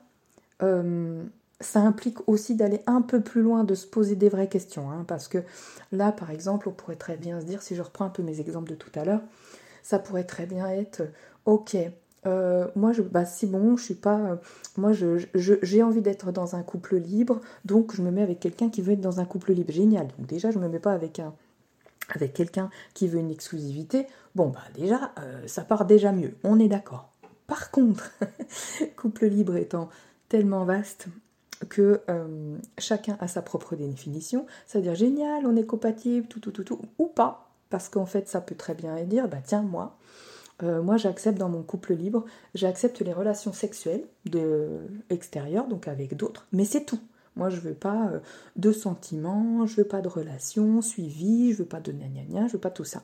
euh, 0.61 1.23
ça 1.61 1.81
implique 1.81 2.27
aussi 2.27 2.55
d'aller 2.55 2.81
un 2.85 3.01
peu 3.01 3.21
plus 3.21 3.41
loin, 3.41 3.63
de 3.63 3.75
se 3.75 3.87
poser 3.87 4.15
des 4.15 4.29
vraies 4.29 4.49
questions, 4.49 4.89
hein, 4.91 5.03
parce 5.07 5.27
que 5.27 5.39
là, 5.91 6.11
par 6.11 6.31
exemple, 6.31 6.69
on 6.69 6.73
pourrait 6.73 6.95
très 6.95 7.17
bien 7.17 7.41
se 7.41 7.45
dire, 7.45 7.61
si 7.61 7.75
je 7.75 7.81
reprends 7.81 8.05
un 8.05 8.09
peu 8.09 8.23
mes 8.23 8.39
exemples 8.39 8.69
de 8.69 8.75
tout 8.75 8.91
à 8.95 9.03
l'heure, 9.03 9.21
ça 9.83 9.99
pourrait 9.99 10.25
très 10.25 10.45
bien 10.45 10.69
être, 10.69 11.01
ok, 11.45 11.75
euh, 12.25 12.67
moi, 12.75 12.91
je, 12.91 13.01
bah, 13.01 13.25
si 13.25 13.45
bon, 13.45 13.77
je 13.77 13.83
suis 13.83 13.95
pas. 13.95 14.17
Euh, 14.17 14.35
moi, 14.77 14.91
j'ai 14.93 15.83
envie 15.83 16.01
d'être 16.01 16.31
dans 16.31 16.55
un 16.55 16.63
couple 16.63 16.97
libre, 16.97 17.39
donc 17.65 17.95
je 17.95 18.01
me 18.01 18.11
mets 18.11 18.21
avec 18.21 18.39
quelqu'un 18.39 18.69
qui 18.69 18.81
veut 18.81 18.93
être 18.93 19.01
dans 19.01 19.19
un 19.19 19.25
couple 19.25 19.53
libre. 19.53 19.71
Génial. 19.71 20.07
Donc, 20.17 20.27
déjà, 20.27 20.51
je 20.51 20.59
me 20.59 20.67
mets 20.67 20.79
pas 20.79 20.93
avec 20.93 21.19
un, 21.19 21.33
avec 22.09 22.33
quelqu'un 22.33 22.69
qui 22.93 23.07
veut 23.07 23.19
une 23.19 23.31
exclusivité, 23.31 24.07
bon 24.35 24.49
bah 24.49 24.63
déjà, 24.73 25.11
euh, 25.19 25.47
ça 25.47 25.63
part 25.63 25.85
déjà 25.85 26.11
mieux, 26.11 26.35
on 26.43 26.59
est 26.59 26.67
d'accord. 26.67 27.11
Par 27.47 27.71
contre, 27.71 28.11
couple 28.95 29.27
libre 29.27 29.55
étant 29.55 29.89
tellement 30.27 30.65
vaste 30.65 31.07
que 31.67 32.01
chacun 32.77 33.17
a 33.19 33.27
sa 33.27 33.41
propre 33.41 33.75
définition, 33.75 34.45
c'est-à-dire 34.65 34.95
génial, 34.95 35.45
on 35.45 35.57
est 35.57 35.65
compatible, 35.65 36.25
tout, 36.27 36.39
tout, 36.39 36.51
tout, 36.51 36.63
tout, 36.63 36.79
ou 36.97 37.07
pas, 37.07 37.51
parce 37.69 37.89
qu'en 37.89 38.05
fait 38.05 38.29
ça 38.29 38.39
peut 38.39 38.55
très 38.55 38.75
bien 38.75 38.95
dire, 39.03 39.27
bah 39.27 39.39
tiens, 39.43 39.61
moi, 39.61 39.97
euh, 40.63 40.81
moi 40.81 40.97
j'accepte 40.97 41.37
dans 41.37 41.49
mon 41.49 41.63
couple 41.63 41.93
libre, 41.93 42.25
j'accepte 42.55 43.01
les 43.01 43.13
relations 43.13 43.53
sexuelles 43.53 44.03
de 44.25 44.67
extérieures, 45.09 45.67
donc 45.67 45.87
avec 45.87 46.15
d'autres, 46.15 46.47
mais 46.51 46.65
c'est 46.65 46.85
tout. 46.85 46.99
Moi, 47.35 47.49
je 47.49 47.59
veux 47.61 47.73
pas 47.73 48.09
euh, 48.11 48.19
de 48.57 48.71
sentiments, 48.71 49.65
je 49.65 49.77
veux 49.77 49.85
pas 49.85 50.01
de 50.01 50.09
relations 50.09 50.81
suivies, 50.81 51.53
je 51.53 51.59
veux 51.59 51.65
pas 51.65 51.79
de 51.79 51.91
gna 51.91 52.07
gna 52.07 52.23
gna, 52.23 52.47
je 52.47 52.53
veux 52.53 52.59
pas 52.59 52.71
tout 52.71 52.83
ça. 52.83 53.03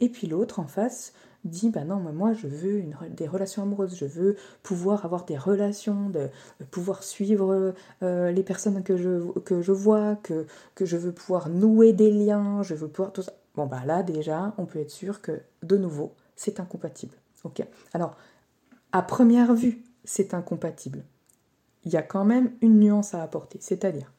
Et 0.00 0.08
puis 0.08 0.26
l'autre 0.26 0.60
en 0.60 0.66
face, 0.66 1.12
dit 1.44 1.70
bah 1.70 1.84
non 1.84 1.96
moi 1.96 2.32
je 2.32 2.46
veux 2.46 2.82
des 3.10 3.28
relations 3.28 3.62
amoureuses 3.62 3.94
je 3.94 4.06
veux 4.06 4.36
pouvoir 4.62 5.04
avoir 5.04 5.24
des 5.24 5.36
relations 5.36 6.10
de, 6.10 6.28
pouvoir 6.70 7.04
suivre 7.04 7.74
euh, 8.02 8.32
les 8.32 8.42
personnes 8.42 8.82
que 8.82 8.96
je, 8.96 9.38
que 9.40 9.62
je 9.62 9.72
vois 9.72 10.16
que, 10.16 10.46
que 10.74 10.84
je 10.84 10.96
veux 10.96 11.12
pouvoir 11.12 11.48
nouer 11.48 11.92
des 11.92 12.10
liens 12.10 12.62
je 12.62 12.74
veux 12.74 12.88
pouvoir 12.88 13.12
tout 13.12 13.22
ça 13.22 13.32
bon 13.54 13.66
bah 13.66 13.82
là 13.86 14.02
déjà 14.02 14.52
on 14.58 14.66
peut 14.66 14.80
être 14.80 14.90
sûr 14.90 15.22
que 15.22 15.40
de 15.62 15.76
nouveau 15.76 16.12
c'est 16.38 16.60
incompatible. 16.60 17.16
Ok. 17.44 17.62
Alors 17.92 18.16
à 18.92 19.02
première 19.02 19.54
vue 19.54 19.82
c'est 20.04 20.32
incompatible. 20.32 21.04
Il 21.84 21.92
y 21.92 21.96
a 21.96 22.02
quand 22.02 22.24
même 22.24 22.52
une 22.62 22.78
nuance 22.78 23.12
à 23.12 23.22
apporter 23.22 23.58
c'est-à-dire 23.60 24.12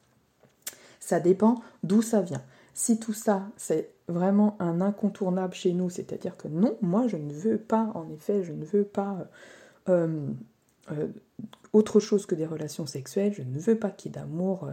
ça 1.00 1.20
dépend 1.20 1.56
d'où 1.82 2.02
ça 2.04 2.22
vient. 2.22 2.44
Si 2.76 3.00
tout 3.00 3.14
ça, 3.14 3.48
c'est 3.58 3.90
vraiment 4.08 4.56
un 4.60 4.80
incontournable 4.80 5.54
chez 5.54 5.74
nous, 5.74 5.90
c'est-à-dire 5.90 6.38
que 6.38 6.48
non, 6.48 6.78
moi 6.82 7.08
je 7.08 7.18
ne 7.18 7.34
veux 7.34 7.58
pas, 7.58 7.92
en 7.96 8.08
effet, 8.10 8.44
je 8.44 8.54
ne 8.54 8.64
veux 8.64 8.84
pas 8.84 9.28
euh, 9.90 10.28
euh, 10.92 11.08
autre 11.74 12.00
chose 12.00 12.26
que 12.26 12.36
des 12.36 12.46
relations 12.46 12.86
sexuelles, 12.86 13.34
je 13.34 13.42
ne 13.42 13.60
veux 13.60 13.78
pas 13.78 13.90
qu'il 13.90 14.12
y 14.12 14.16
ait 14.16 14.20
d'amour 14.20 14.66
euh, 14.66 14.72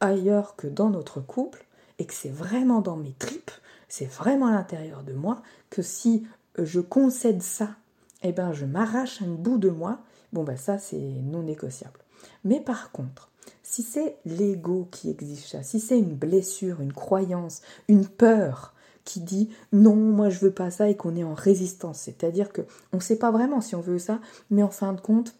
ailleurs 0.00 0.56
que 0.56 0.66
dans 0.66 0.90
notre 0.90 1.20
couple, 1.20 1.66
et 1.98 2.06
que 2.06 2.14
c'est 2.14 2.30
vraiment 2.30 2.80
dans 2.80 2.96
mes 2.96 3.12
tripes, 3.12 3.50
c'est 3.88 4.06
vraiment 4.06 4.46
à 4.46 4.52
l'intérieur 4.52 5.02
de 5.02 5.12
moi, 5.12 5.42
que 5.70 5.82
si 5.82 6.26
je 6.58 6.80
concède 6.80 7.42
ça, 7.42 7.76
eh 8.22 8.32
ben 8.32 8.52
je 8.52 8.64
m'arrache 8.64 9.22
un 9.22 9.28
bout 9.28 9.58
de 9.58 9.70
moi, 9.70 10.00
bon 10.32 10.44
ben 10.44 10.56
ça 10.56 10.78
c'est 10.78 10.96
non 10.96 11.42
négociable. 11.42 12.00
Mais 12.44 12.60
par 12.60 12.90
contre, 12.92 13.30
si 13.62 13.82
c'est 13.82 14.16
l'ego 14.24 14.88
qui 14.90 15.10
exige 15.10 15.48
ça, 15.48 15.62
si 15.62 15.80
c'est 15.80 15.98
une 15.98 16.14
blessure, 16.14 16.80
une 16.80 16.92
croyance, 16.92 17.62
une 17.88 18.06
peur 18.06 18.74
qui 19.04 19.20
dit 19.20 19.50
non, 19.72 19.96
moi 19.96 20.30
je 20.30 20.40
veux 20.40 20.52
pas 20.52 20.70
ça 20.70 20.88
et 20.88 20.96
qu'on 20.96 21.16
est 21.16 21.24
en 21.24 21.34
résistance, 21.34 22.00
c'est-à-dire 22.00 22.52
que 22.52 22.62
on 22.92 22.98
ne 22.98 23.02
sait 23.02 23.18
pas 23.18 23.30
vraiment 23.30 23.60
si 23.60 23.74
on 23.74 23.80
veut 23.80 23.98
ça, 23.98 24.20
mais 24.50 24.62
en 24.62 24.70
fin 24.70 24.92
de 24.92 25.00
compte, 25.00 25.34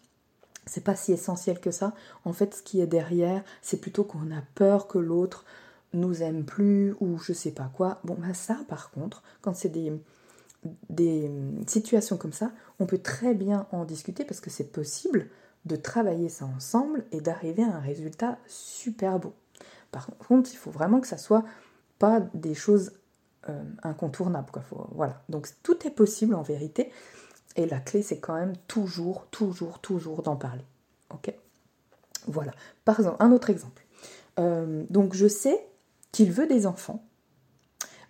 c'est 0.65 0.83
pas 0.83 0.95
si 0.95 1.11
essentiel 1.11 1.59
que 1.59 1.71
ça. 1.71 1.93
En 2.23 2.33
fait, 2.33 2.55
ce 2.55 2.63
qui 2.63 2.81
est 2.81 2.87
derrière, 2.87 3.43
c'est 3.61 3.79
plutôt 3.79 4.03
qu'on 4.03 4.31
a 4.31 4.41
peur 4.55 4.87
que 4.87 4.97
l'autre 4.97 5.45
nous 5.93 6.23
aime 6.23 6.43
plus 6.43 6.95
ou 6.99 7.17
je 7.19 7.33
sais 7.33 7.51
pas 7.51 7.71
quoi. 7.73 7.99
Bon, 8.03 8.15
bah 8.19 8.33
ça, 8.33 8.57
par 8.67 8.91
contre, 8.91 9.23
quand 9.41 9.55
c'est 9.55 9.69
des, 9.69 9.93
des 10.89 11.29
situations 11.67 12.17
comme 12.17 12.33
ça, 12.33 12.51
on 12.79 12.85
peut 12.85 12.97
très 12.97 13.33
bien 13.33 13.67
en 13.71 13.85
discuter 13.85 14.25
parce 14.25 14.39
que 14.39 14.49
c'est 14.49 14.71
possible 14.71 15.29
de 15.65 15.75
travailler 15.75 16.29
ça 16.29 16.45
ensemble 16.45 17.05
et 17.11 17.21
d'arriver 17.21 17.63
à 17.63 17.75
un 17.75 17.79
résultat 17.79 18.37
super 18.47 19.19
beau. 19.19 19.33
Par 19.91 20.07
contre, 20.27 20.51
il 20.53 20.57
faut 20.57 20.71
vraiment 20.71 20.99
que 20.99 21.07
ça 21.07 21.17
soit 21.17 21.43
pas 21.99 22.19
des 22.33 22.53
choses 22.53 22.91
euh, 23.49 23.63
incontournables. 23.83 24.51
Quoi. 24.51 24.63
voilà. 24.91 25.23
Donc 25.29 25.47
tout 25.63 25.87
est 25.87 25.91
possible 25.91 26.35
en 26.35 26.41
vérité. 26.41 26.91
Et 27.55 27.65
la 27.65 27.79
clé, 27.79 28.01
c'est 28.01 28.19
quand 28.19 28.35
même 28.35 28.53
toujours, 28.67 29.27
toujours, 29.27 29.79
toujours 29.79 30.21
d'en 30.23 30.35
parler. 30.35 30.65
Ok? 31.13 31.33
Voilà. 32.27 32.51
Par 32.83 32.99
exemple, 32.99 33.17
un 33.19 33.31
autre 33.31 33.49
exemple. 33.49 33.85
Euh, 34.39 34.83
donc 34.89 35.13
je 35.13 35.27
sais 35.27 35.65
qu'il 36.11 36.31
veut 36.31 36.47
des 36.47 36.67
enfants. 36.67 37.05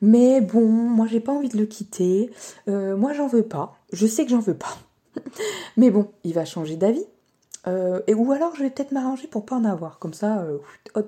Mais 0.01 0.41
bon, 0.41 0.67
moi 0.67 1.07
j'ai 1.07 1.19
pas 1.19 1.31
envie 1.31 1.49
de 1.49 1.57
le 1.57 1.65
quitter. 1.65 2.31
Euh, 2.67 2.95
moi 2.95 3.13
j'en 3.13 3.27
veux 3.27 3.43
pas. 3.43 3.77
Je 3.91 4.07
sais 4.07 4.23
que 4.23 4.31
j'en 4.31 4.39
veux 4.39 4.57
pas. 4.57 4.77
mais 5.77 5.91
bon, 5.91 6.09
il 6.23 6.33
va 6.33 6.45
changer 6.45 6.75
d'avis. 6.75 7.05
Euh, 7.67 8.01
et, 8.07 8.13
ou 8.13 8.31
alors 8.31 8.55
je 8.55 8.63
vais 8.63 8.69
peut-être 8.69 8.91
m'arranger 8.91 9.27
pour 9.27 9.45
pas 9.45 9.55
en 9.55 9.65
avoir, 9.65 9.97
comme 9.97 10.13
ça, 10.13 10.41
euh, 10.41 10.59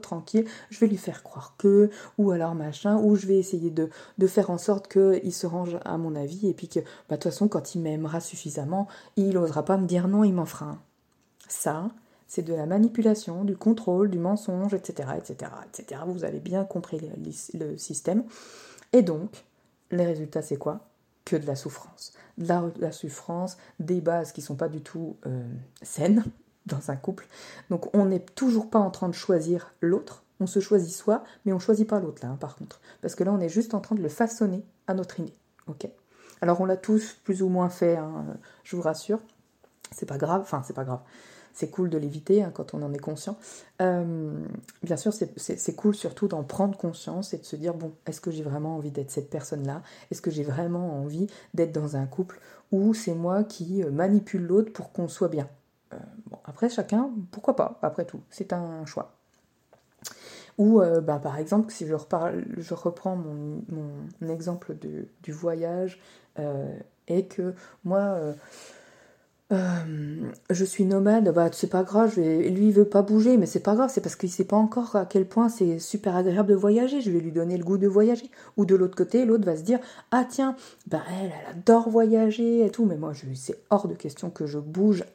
tranquille, 0.01 0.46
je 0.70 0.79
vais 0.79 0.88
lui 0.88 0.98
faire 0.98 1.22
croire 1.22 1.53
que, 1.58 1.89
ou 2.17 2.32
alors 2.32 2.56
machin, 2.56 2.98
ou 2.98 3.15
je 3.15 3.27
vais 3.27 3.38
essayer 3.38 3.70
de, 3.70 3.89
faire 4.27 4.50
en 4.50 4.58
sorte 4.58 4.88
qu'il 4.88 5.34
se 5.34 5.46
range 5.46 5.77
à 5.86 5.98
mon 5.98 6.15
avis, 6.15 6.48
et 6.48 6.53
puis 6.53 6.67
que, 6.67 6.79
bah, 6.79 6.86
de 7.12 7.15
toute 7.15 7.32
façon, 7.32 7.48
quand 7.48 7.75
il 7.75 7.82
m'aimera 7.82 8.20
suffisamment, 8.22 8.88
il 9.17 9.29
n'osera 9.36 9.63
pas 9.63 9.77
me 9.77 9.86
dire 9.86 10.08
non, 10.08 10.24
il 10.24 10.34
m'en 10.34 10.46
fera 10.46 10.65
un. 10.65 10.79
Ça, 11.48 11.89
c'est 12.27 12.41
de 12.41 12.53
la 12.53 12.65
manipulation, 12.65 13.44
du 13.44 13.56
contrôle, 13.56 14.10
du 14.10 14.20
mensonge, 14.20 14.74
etc., 14.74 15.10
etc., 15.17 15.51
etc. 15.65 16.01
Vous 16.08 16.25
avez 16.25 16.39
bien 16.39 16.65
compris 16.65 17.00
le, 17.53 17.77
système. 17.77 18.24
Et 18.94 19.01
donc, 19.01 19.46
les 19.91 20.06
résultats, 20.06 20.41
c'est 20.41 20.58
quoi? 20.58 20.88
Que 21.25 21.36
de 21.36 21.46
la 21.46 21.56
souffrance. 21.56 22.13
De 22.38 22.48
la, 22.79 22.91
souffrance, 22.91 23.58
des 23.79 24.01
bases 24.01 24.32
qui 24.32 24.41
sont 24.41 24.56
pas 24.56 24.70
du 24.70 24.82
tout 24.82 25.17
euh, 25.25 25.48
saines, 25.82 26.24
dans 26.67 26.91
un 26.91 26.96
couple. 26.96 27.27
Donc 27.70 27.94
on 27.96 28.06
n'est 28.06 28.20
toujours 28.20 28.70
pas 28.70 28.79
en 28.79 28.91
train 28.91 29.10
de 29.10 29.13
choisir 29.13 29.74
l'autre, 29.82 30.24
on 30.39 30.46
se 30.46 30.60
choisit 30.60 30.94
soi, 30.94 31.24
mais 31.46 31.53
on 31.53 31.60
choisit 31.60 31.88
pas 31.88 32.00
l'autre 32.00 32.24
là, 32.24 32.32
hein, 32.32 32.38
par 32.39 32.56
contre. 32.56 32.79
Parce 33.01 33.15
que 33.15 33.24
là, 33.24 33.32
on 33.32 33.39
est 33.39 33.50
juste 33.50 33.74
en 33.74 33.79
train 33.79 33.96
de 33.96 34.03
le 34.03 34.10
façonner 34.10 34.63
à 34.86 34.94
notre 34.94 35.20
idée. 35.20 35.34
Alors 36.41 36.62
on 36.62 36.65
l'a 36.65 36.77
tous 36.77 37.17
plus 37.24 37.41
ou 37.41 37.50
moins 37.50 37.70
fait, 37.70 37.98
hein, 37.98 38.38
je 38.63 38.75
vous 38.75 38.82
rassure. 38.82 39.20
C'est 39.91 40.06
pas 40.06 40.17
grave, 40.17 40.41
enfin 40.41 40.62
c'est 40.65 40.74
pas 40.74 40.84
grave. 40.84 41.01
C'est 41.58 41.72
cool 41.72 41.89
de 41.89 41.98
l'éviter 41.98 42.44
hein, 42.44 42.51
quand 42.53 42.75
on 42.75 42.84
en 42.84 42.94
est 42.94 43.00
conscient. 43.00 43.36
Euh, 43.82 44.46
bien 44.84 44.96
sûr, 44.96 45.12
c'est 45.12 45.75
cool 45.75 45.96
surtout 45.96 46.27
d'en 46.27 46.44
prendre 46.44 46.77
conscience 46.77 47.34
et 47.34 47.39
de 47.39 47.46
se 47.46 47.56
dire 47.56 47.74
bon, 47.74 47.94
est-ce 48.06 48.22
que 48.22 48.29
j'ai 48.29 48.44
vraiment 48.44 48.75
envie 48.75 48.91
d'être 48.91 49.10
cette 49.10 49.32
personne-là? 49.32 49.82
Est-ce 50.12 50.22
que 50.22 50.29
j'ai 50.29 50.44
vraiment 50.44 51.01
envie 51.01 51.25
d'être 51.56 51.72
dans 51.72 51.96
un 51.96 52.06
couple 52.06 52.39
où 52.72 52.94
c'est 52.94 53.15
moi 53.15 53.44
qui 53.44 53.84
euh, 53.84 53.89
manipule 53.89 54.46
l'autre 54.46 54.72
pour 54.72 54.91
qu'on 54.91 55.08
soit 55.08 55.29
bien? 55.29 55.50
Euh, 55.94 55.98
bon, 56.27 56.38
après, 56.46 56.70
chacun, 56.70 57.10
pourquoi 57.32 57.56
pas, 57.56 57.79
après 57.82 58.06
tout, 58.06 58.22
c'est 58.29 58.53
un 58.53 58.86
choix. 58.86 59.13
Ou, 60.60 60.82
bah, 61.03 61.20
par 61.20 61.38
exemple, 61.38 61.72
si 61.72 61.86
je, 61.86 61.94
reparle, 61.94 62.44
je 62.58 62.74
reprends 62.74 63.15
mon, 63.15 63.63
mon 63.70 64.29
exemple 64.29 64.75
du 64.75 65.32
voyage, 65.32 66.00
et 67.08 67.27
que 67.27 67.53
moi, 67.84 68.20
je 69.50 70.66
suis 70.66 70.84
nomade, 70.84 71.34
bah, 71.34 71.50
c'est 71.54 71.70
pas 71.70 71.84
grave, 71.84 72.20
lui 72.20 72.68
il 72.68 72.74
veut 72.74 72.86
pas 72.86 73.01
bouger, 73.01 73.38
mais 73.38 73.46
c'est 73.46 73.62
pas 73.62 73.75
grave, 73.75 73.89
c'est 73.94 74.01
parce 74.01 74.18
qu'il 74.18 74.30
sait 74.30 74.44
pas 74.44 74.58
encore 74.58 74.96
à 74.96 75.06
quel 75.06 75.25
point 75.25 75.48
c'est 75.48 75.80
super 75.80 76.16
agréable 76.18 76.50
de 76.50 76.56
voyager, 76.56 77.00
je 77.00 77.12
vais 77.12 77.20
lui 77.20 77.32
donner 77.32 77.58
le 77.58 77.63
goût 77.63 77.77
de 77.77 77.88
voyager. 77.88 78.30
Ou 78.58 78.66
de 78.66 78.75
l'autre 78.75 78.98
côté, 78.98 79.25
l'autre 79.25 79.46
va 79.46 79.56
se 79.56 79.62
dire, 79.62 79.80
ah 80.12 80.25
tiens, 80.30 80.56
bah 80.88 81.01
elle, 81.22 81.32
adore 81.50 81.89
voyager 81.89 82.66
et 82.66 82.70
tout, 82.70 82.86
mais 82.86 82.98
moi, 82.98 83.13
c'est 83.36 83.58
hors 83.70 83.88
de 83.88 83.94
question 83.94 84.30
que 84.30 84.46
je 84.46 84.60
bouge 84.60 85.06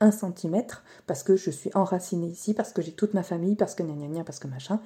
un 0.00 0.10
centimètre 0.10 0.84
parce 1.06 1.22
que 1.22 1.36
je 1.36 1.50
suis 1.50 1.70
enracinée 1.74 2.28
ici, 2.28 2.54
parce 2.54 2.72
que 2.72 2.82
j'ai 2.82 2.92
toute 2.92 3.14
ma 3.14 3.22
famille, 3.22 3.54
parce 3.54 3.74
que 3.74 3.82
gna 3.82 4.06
gna, 4.06 4.24
parce 4.24 4.38
que 4.38 4.48
machin. 4.48 4.80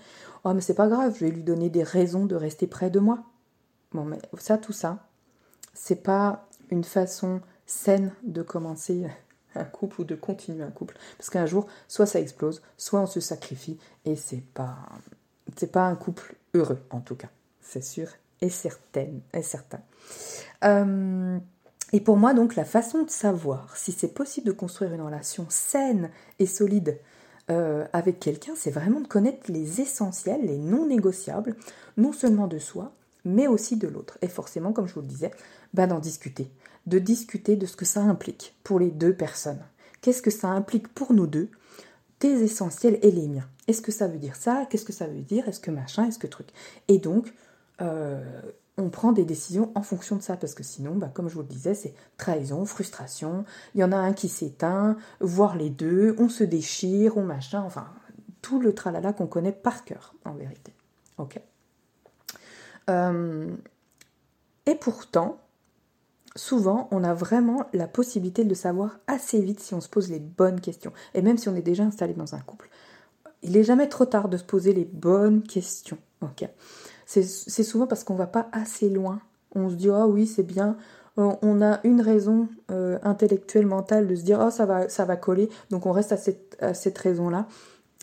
Oh, 0.44 0.54
mais 0.54 0.60
c'est 0.60 0.74
pas 0.74 0.88
grave, 0.88 1.14
je 1.18 1.24
vais 1.24 1.30
lui 1.30 1.42
donner 1.42 1.70
des 1.70 1.82
raisons 1.82 2.26
de 2.26 2.34
rester 2.34 2.66
près 2.66 2.90
de 2.90 3.00
moi. 3.00 3.20
Bon, 3.92 4.04
mais 4.04 4.18
ça, 4.38 4.58
tout 4.58 4.72
ça, 4.72 5.06
c'est 5.74 6.02
pas 6.02 6.48
une 6.70 6.84
façon 6.84 7.40
saine 7.66 8.12
de 8.22 8.42
commencer 8.42 9.06
un 9.54 9.64
couple 9.64 10.02
ou 10.02 10.04
de 10.04 10.14
continuer 10.14 10.62
un 10.62 10.70
couple. 10.70 10.96
Parce 11.18 11.30
qu'un 11.30 11.46
jour, 11.46 11.66
soit 11.88 12.06
ça 12.06 12.20
explose, 12.20 12.62
soit 12.76 13.00
on 13.00 13.06
se 13.06 13.20
sacrifie, 13.20 13.78
et 14.04 14.16
c'est 14.16 14.42
pas, 14.54 14.78
c'est 15.56 15.72
pas 15.72 15.86
un 15.86 15.96
couple 15.96 16.34
heureux, 16.54 16.80
en 16.90 17.00
tout 17.00 17.16
cas. 17.16 17.28
C'est 17.60 17.84
sûr 17.84 18.08
et 18.42 18.50
certain. 18.50 19.08
Et 19.32 19.42
certain. 19.42 19.80
Euh, 20.64 21.38
et 21.92 22.00
pour 22.00 22.16
moi, 22.16 22.34
donc, 22.34 22.56
la 22.56 22.64
façon 22.64 23.02
de 23.02 23.10
savoir 23.10 23.76
si 23.76 23.92
c'est 23.92 24.12
possible 24.12 24.46
de 24.46 24.52
construire 24.52 24.92
une 24.92 25.02
relation 25.02 25.46
saine 25.48 26.10
et 26.38 26.46
solide 26.46 26.98
euh, 27.50 27.86
avec 27.92 28.18
quelqu'un, 28.18 28.52
c'est 28.56 28.70
vraiment 28.70 29.00
de 29.00 29.06
connaître 29.06 29.50
les 29.50 29.80
essentiels, 29.80 30.44
les 30.44 30.58
non 30.58 30.86
négociables, 30.86 31.56
non 31.96 32.12
seulement 32.12 32.46
de 32.46 32.58
soi, 32.58 32.92
mais 33.24 33.46
aussi 33.46 33.76
de 33.76 33.88
l'autre. 33.88 34.18
Et 34.22 34.28
forcément, 34.28 34.72
comme 34.72 34.86
je 34.86 34.94
vous 34.94 35.00
le 35.00 35.06
disais, 35.06 35.30
bah, 35.74 35.86
d'en 35.86 35.98
discuter. 35.98 36.50
De 36.86 36.98
discuter 36.98 37.56
de 37.56 37.66
ce 37.66 37.76
que 37.76 37.84
ça 37.84 38.00
implique 38.00 38.56
pour 38.64 38.78
les 38.78 38.90
deux 38.90 39.14
personnes. 39.14 39.64
Qu'est-ce 40.00 40.22
que 40.22 40.30
ça 40.30 40.48
implique 40.48 40.88
pour 40.88 41.12
nous 41.12 41.26
deux 41.26 41.48
Tes 42.18 42.42
essentiels 42.42 42.98
et 43.02 43.10
les 43.10 43.28
miens? 43.28 43.48
Est-ce 43.68 43.82
que 43.82 43.92
ça 43.92 44.08
veut 44.08 44.18
dire 44.18 44.36
ça? 44.36 44.66
Qu'est-ce 44.68 44.84
que 44.84 44.92
ça 44.92 45.06
veut 45.06 45.22
dire? 45.22 45.48
Est-ce 45.48 45.60
que 45.60 45.70
machin? 45.70 46.06
Est-ce 46.06 46.18
que 46.18 46.26
truc? 46.26 46.48
Et 46.88 46.98
donc, 46.98 47.32
euh, 47.80 48.42
on 48.78 48.88
prend 48.88 49.12
des 49.12 49.24
décisions 49.24 49.70
en 49.74 49.82
fonction 49.82 50.16
de 50.16 50.22
ça, 50.22 50.36
parce 50.36 50.54
que 50.54 50.62
sinon, 50.62 50.94
bah, 50.94 51.10
comme 51.12 51.28
je 51.28 51.34
vous 51.34 51.42
le 51.42 51.46
disais, 51.46 51.74
c'est 51.74 51.94
trahison, 52.16 52.64
frustration, 52.64 53.44
il 53.74 53.80
y 53.80 53.84
en 53.84 53.92
a 53.92 53.96
un 53.96 54.12
qui 54.12 54.28
s'éteint, 54.28 54.96
voire 55.20 55.56
les 55.56 55.70
deux, 55.70 56.16
on 56.18 56.28
se 56.28 56.44
déchire, 56.44 57.16
on 57.16 57.24
machin, 57.24 57.62
enfin, 57.62 57.86
tout 58.40 58.60
le 58.60 58.74
tralala 58.74 59.12
qu'on 59.12 59.26
connaît 59.26 59.52
par 59.52 59.84
cœur, 59.84 60.14
en 60.24 60.34
vérité. 60.34 60.72
Ok? 61.18 61.40
Euh, 62.90 63.50
et 64.66 64.74
pourtant, 64.74 65.38
souvent, 66.36 66.88
on 66.90 67.04
a 67.04 67.14
vraiment 67.14 67.66
la 67.72 67.86
possibilité 67.86 68.44
de 68.44 68.48
le 68.48 68.54
savoir 68.54 68.98
assez 69.06 69.40
vite 69.40 69.60
si 69.60 69.74
on 69.74 69.80
se 69.80 69.88
pose 69.88 70.10
les 70.10 70.20
bonnes 70.20 70.60
questions. 70.60 70.92
Et 71.14 71.22
même 71.22 71.38
si 71.38 71.48
on 71.48 71.56
est 71.56 71.62
déjà 71.62 71.84
installé 71.84 72.14
dans 72.14 72.34
un 72.34 72.40
couple, 72.40 72.68
il 73.42 73.52
n'est 73.52 73.64
jamais 73.64 73.88
trop 73.88 74.06
tard 74.06 74.28
de 74.28 74.36
se 74.36 74.44
poser 74.44 74.72
les 74.72 74.84
bonnes 74.84 75.42
questions. 75.42 75.98
C'est 77.06 77.62
souvent 77.62 77.86
parce 77.86 78.04
qu'on 78.04 78.14
va 78.14 78.26
pas 78.26 78.48
assez 78.52 78.88
loin. 78.88 79.20
On 79.54 79.68
se 79.68 79.74
dit, 79.74 79.90
ah 79.90 80.06
oui, 80.06 80.26
c'est 80.26 80.44
bien. 80.44 80.76
Euh, 81.18 81.32
on 81.42 81.60
a 81.60 81.80
une 81.84 82.00
raison 82.00 82.48
euh, 82.70 82.98
intellectuelle, 83.02 83.66
mentale 83.66 84.06
de 84.06 84.14
se 84.14 84.22
dire, 84.22 84.40
oh, 84.42 84.50
ça 84.50 84.64
va, 84.64 84.88
ça 84.88 85.04
va 85.04 85.16
coller. 85.16 85.50
Donc 85.70 85.86
on 85.86 85.92
reste 85.92 86.12
à 86.12 86.16
cette, 86.16 86.98
raison-là. 86.98 87.46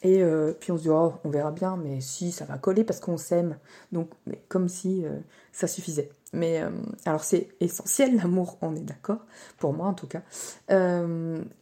Et 0.03 0.23
euh, 0.23 0.53
puis 0.57 0.71
on 0.71 0.77
se 0.77 0.83
dit, 0.83 0.89
oh, 0.89 1.13
on 1.23 1.29
verra 1.29 1.51
bien, 1.51 1.75
mais 1.75 1.99
si, 2.01 2.31
ça 2.31 2.45
va 2.45 2.57
coller 2.57 2.83
parce 2.83 2.99
qu'on 2.99 3.17
s'aime. 3.17 3.57
Donc, 3.91 4.09
comme 4.47 4.69
si 4.69 5.05
euh, 5.05 5.19
ça 5.51 5.67
suffisait. 5.67 6.09
Mais 6.31 6.61
euh, 6.61 6.69
alors 7.05 7.23
c'est 7.23 7.49
essentiel 7.59 8.15
l'amour, 8.15 8.57
on 8.61 8.75
est 8.75 8.81
d'accord, 8.81 9.25
pour 9.57 9.73
moi 9.73 9.87
en 9.87 9.93
tout 9.93 10.07
cas. 10.07 10.21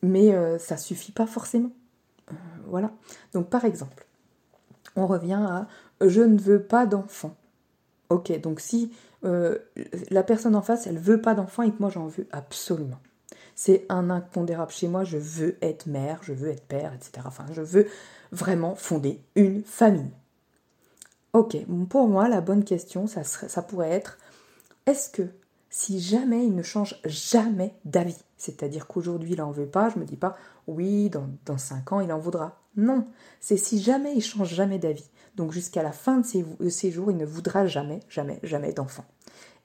mais 0.01 0.59
ça 0.59 0.77
suffit 0.77 1.13
pas 1.13 1.25
forcément. 1.25 1.71
voilà. 2.67 2.91
Donc 3.33 3.49
par 3.49 3.63
exemple, 3.63 4.05
on 4.95 5.07
revient 5.07 5.41
à 5.41 5.67
je 6.05 6.21
ne 6.21 6.37
veux 6.37 6.61
pas 6.61 6.85
d'enfant. 6.85 7.35
Ok, 8.09 8.39
donc 8.41 8.59
si 8.59 8.91
la 9.23 10.23
personne 10.23 10.55
en 10.55 10.61
face, 10.61 10.85
elle 10.85 10.99
veut 10.99 11.21
pas 11.21 11.33
d'enfant 11.33 11.63
et 11.63 11.71
que 11.71 11.79
moi 11.79 11.89
j'en 11.89 12.07
veux 12.07 12.27
absolument. 12.31 12.99
C'est 13.59 13.87
un 13.89 14.11
impondérable 14.11 14.71
chez 14.71 14.87
moi, 14.87 15.03
je 15.03 15.17
veux 15.17 15.57
être 15.63 15.87
mère, 15.87 16.19
je 16.21 16.31
veux 16.31 16.49
être 16.49 16.67
père, 16.67 16.93
etc. 16.93 17.25
Enfin, 17.25 17.47
je 17.51 17.63
veux 17.63 17.87
vraiment 18.31 18.75
fonder 18.75 19.19
une 19.35 19.63
famille 19.63 20.11
Ok, 21.33 21.57
pour 21.89 22.07
moi, 22.07 22.29
la 22.29 22.39
bonne 22.39 22.63
question, 22.63 23.07
ça, 23.07 23.61
pourrait 23.63 23.89
être 23.89 24.19
est-ce 24.85 25.09
que 25.09 25.23
si 25.71 25.99
jamais 25.99 26.45
il 26.45 26.53
ne 26.53 26.61
change 26.61 27.01
jamais 27.03 27.73
d'avis, 27.83 28.19
c'est-à-dire 28.37 28.85
qu'aujourd'hui 28.85 29.31
il 29.31 29.39
n'en 29.39 29.49
veut 29.49 29.65
pas, 29.65 29.89
je 29.89 29.97
me 29.97 30.05
dis 30.05 30.17
pas 30.17 30.37
oui, 30.67 31.09
dans, 31.09 31.27
dans 31.45 31.57
5 31.57 31.93
ans 31.93 31.99
il 31.99 32.13
en 32.13 32.19
voudra. 32.19 32.61
Non, 32.75 33.07
c'est 33.39 33.57
si 33.57 33.81
jamais 33.81 34.13
il 34.15 34.21
change 34.21 34.53
jamais 34.53 34.77
d'avis. 34.77 35.09
Donc 35.35 35.51
jusqu'à 35.51 35.81
la 35.81 35.91
fin 35.91 36.19
de 36.19 36.69
ses 36.69 36.91
jours, 36.91 37.09
il 37.09 37.17
ne 37.17 37.25
voudra 37.25 37.65
jamais, 37.65 38.01
jamais, 38.07 38.39
jamais 38.43 38.71
d'enfant. 38.71 39.05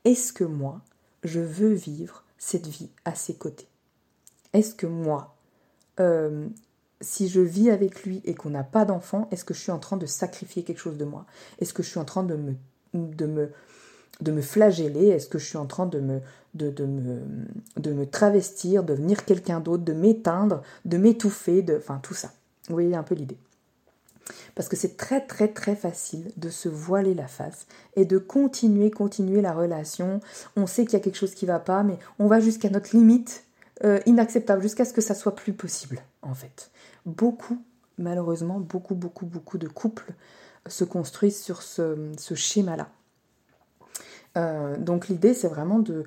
Est-ce 0.06 0.32
que 0.32 0.44
moi, 0.44 0.80
je 1.24 1.40
veux 1.40 1.74
vivre 1.74 2.24
cette 2.38 2.66
vie 2.66 2.90
à 3.04 3.14
ses 3.14 3.34
côtés? 3.34 3.68
Est-ce 4.52 4.74
que 4.74 4.86
moi, 4.86 5.34
euh, 6.00 6.48
si 7.00 7.28
je 7.28 7.40
vis 7.40 7.70
avec 7.70 8.04
lui 8.04 8.20
et 8.24 8.34
qu'on 8.34 8.50
n'a 8.50 8.64
pas 8.64 8.84
d'enfant, 8.84 9.28
est-ce 9.30 9.44
que 9.44 9.54
je 9.54 9.60
suis 9.60 9.72
en 9.72 9.78
train 9.78 9.96
de 9.96 10.06
sacrifier 10.06 10.62
quelque 10.62 10.78
chose 10.78 10.96
de 10.96 11.04
moi? 11.04 11.26
Est-ce 11.58 11.72
que 11.72 11.82
je 11.82 11.88
suis 11.88 11.98
en 11.98 12.04
train 12.04 12.22
de 12.22 12.36
me, 12.36 12.54
de 12.94 14.30
me, 14.30 14.42
flageller? 14.42 15.08
Est-ce 15.08 15.28
que 15.28 15.38
je 15.38 15.46
suis 15.46 15.58
en 15.58 15.66
train 15.66 15.86
de 15.86 16.00
me, 16.00 16.20
de, 16.54 16.70
de 16.70 16.84
me, 16.84 17.20
de 17.76 17.92
me 17.92 18.06
travestir, 18.06 18.82
de 18.82 18.88
devenir 18.94 19.24
quelqu'un 19.24 19.60
d'autre, 19.60 19.84
de 19.84 19.92
m'éteindre, 19.92 20.62
de 20.84 20.96
m'étouffer, 20.96 21.62
de, 21.62 21.76
enfin 21.76 21.98
tout 22.02 22.14
ça? 22.14 22.32
Vous 22.68 22.74
voyez 22.74 22.94
un 22.94 23.02
peu 23.02 23.14
l'idée. 23.14 23.38
Parce 24.54 24.68
que 24.68 24.76
c'est 24.76 24.96
très 24.96 25.26
très 25.26 25.48
très 25.48 25.74
facile 25.74 26.30
de 26.36 26.48
se 26.48 26.68
voiler 26.68 27.14
la 27.14 27.26
face 27.26 27.66
et 27.96 28.04
de 28.04 28.18
continuer, 28.18 28.90
continuer 28.90 29.40
la 29.40 29.52
relation. 29.52 30.20
On 30.56 30.66
sait 30.66 30.84
qu'il 30.84 30.92
y 30.92 30.96
a 30.96 31.00
quelque 31.00 31.16
chose 31.16 31.34
qui 31.34 31.46
ne 31.46 31.50
va 31.50 31.58
pas, 31.58 31.82
mais 31.82 31.98
on 32.18 32.28
va 32.28 32.38
jusqu'à 32.38 32.70
notre 32.70 32.94
limite 32.94 33.44
euh, 33.84 34.00
inacceptable, 34.06 34.62
jusqu'à 34.62 34.84
ce 34.84 34.92
que 34.92 35.00
ça 35.00 35.14
soit 35.14 35.34
plus 35.34 35.52
possible, 35.52 36.02
en 36.22 36.34
fait 36.34 36.70
beaucoup, 37.06 37.62
malheureusement, 37.98 38.58
beaucoup, 38.60 38.94
beaucoup, 38.94 39.26
beaucoup 39.26 39.58
de 39.58 39.68
couples 39.68 40.14
se 40.68 40.84
construisent 40.84 41.42
sur 41.42 41.62
ce, 41.62 42.12
schéma-là. 42.34 42.88
Euh, 44.36 44.76
donc 44.78 45.08
l'idée, 45.08 45.34
c'est 45.34 45.48
vraiment 45.48 45.80
de, 45.80 46.04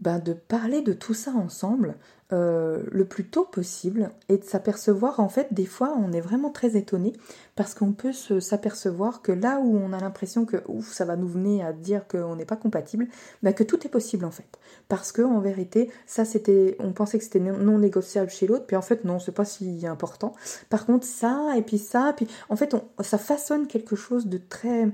ben, 0.00 0.18
de 0.18 0.32
parler 0.32 0.82
de 0.82 0.92
tout 0.92 1.14
ça 1.14 1.32
ensemble 1.32 1.96
euh, 2.30 2.82
le 2.92 3.06
plus 3.06 3.24
tôt 3.24 3.44
possible 3.44 4.10
et 4.28 4.36
de 4.36 4.44
s'apercevoir, 4.44 5.18
en 5.18 5.30
fait, 5.30 5.48
des 5.50 5.64
fois, 5.64 5.96
on 5.96 6.12
est 6.12 6.20
vraiment 6.20 6.50
très 6.50 6.76
étonné 6.76 7.14
parce 7.56 7.72
qu'on 7.72 7.92
peut 7.92 8.12
s'apercevoir 8.12 9.22
que 9.22 9.32
là 9.32 9.60
où 9.60 9.78
on 9.78 9.94
a 9.94 9.98
l'impression 9.98 10.44
que 10.44 10.58
ouf, 10.68 10.92
ça 10.92 11.06
va 11.06 11.16
nous 11.16 11.26
venir 11.26 11.64
à 11.64 11.72
dire 11.72 12.06
qu'on 12.06 12.36
n'est 12.36 12.44
pas 12.44 12.56
compatible, 12.56 13.08
ben, 13.42 13.54
que 13.54 13.64
tout 13.64 13.86
est 13.86 13.88
possible 13.88 14.26
en 14.26 14.30
fait. 14.30 14.58
Parce 14.88 15.10
que 15.10 15.22
en 15.22 15.40
vérité, 15.40 15.90
ça 16.04 16.26
c'était, 16.26 16.76
on 16.80 16.92
pensait 16.92 17.16
que 17.16 17.24
c'était 17.24 17.40
non 17.40 17.78
négociable 17.78 18.30
chez 18.30 18.46
l'autre, 18.46 18.66
puis 18.66 18.76
en 18.76 18.82
fait 18.82 19.06
non, 19.06 19.18
c'est 19.18 19.32
pas 19.32 19.46
si 19.46 19.86
important. 19.86 20.34
Par 20.68 20.84
contre, 20.84 21.06
ça 21.06 21.54
et 21.56 21.62
puis 21.62 21.78
ça, 21.78 22.12
puis 22.14 22.28
en 22.50 22.56
fait, 22.56 22.74
on, 22.74 22.82
ça 23.02 23.16
façonne 23.16 23.66
quelque 23.66 23.96
chose 23.96 24.26
de 24.26 24.36
très, 24.36 24.88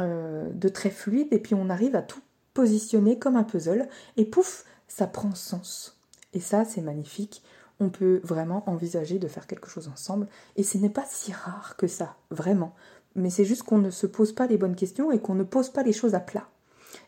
euh, 0.00 0.48
de 0.50 0.68
très 0.70 0.90
fluide 0.90 1.28
et 1.30 1.40
puis 1.40 1.54
on 1.54 1.68
arrive 1.68 1.94
à 1.94 2.00
tout 2.00 2.22
positionner 2.54 3.18
comme 3.18 3.36
un 3.36 3.44
puzzle 3.44 3.86
et 4.16 4.24
pouf, 4.24 4.64
ça 4.88 5.06
prend 5.06 5.34
sens. 5.34 5.99
Et 6.32 6.40
ça, 6.40 6.64
c'est 6.64 6.80
magnifique. 6.80 7.42
On 7.80 7.88
peut 7.88 8.20
vraiment 8.24 8.68
envisager 8.68 9.18
de 9.18 9.28
faire 9.28 9.46
quelque 9.46 9.68
chose 9.68 9.88
ensemble. 9.88 10.26
Et 10.56 10.62
ce 10.62 10.78
n'est 10.78 10.90
pas 10.90 11.06
si 11.08 11.32
rare 11.32 11.76
que 11.76 11.86
ça, 11.86 12.16
vraiment. 12.30 12.74
Mais 13.14 13.30
c'est 13.30 13.44
juste 13.44 13.64
qu'on 13.64 13.78
ne 13.78 13.90
se 13.90 14.06
pose 14.06 14.32
pas 14.32 14.46
les 14.46 14.58
bonnes 14.58 14.76
questions 14.76 15.10
et 15.10 15.18
qu'on 15.18 15.34
ne 15.34 15.42
pose 15.42 15.70
pas 15.70 15.82
les 15.82 15.92
choses 15.92 16.14
à 16.14 16.20
plat. 16.20 16.48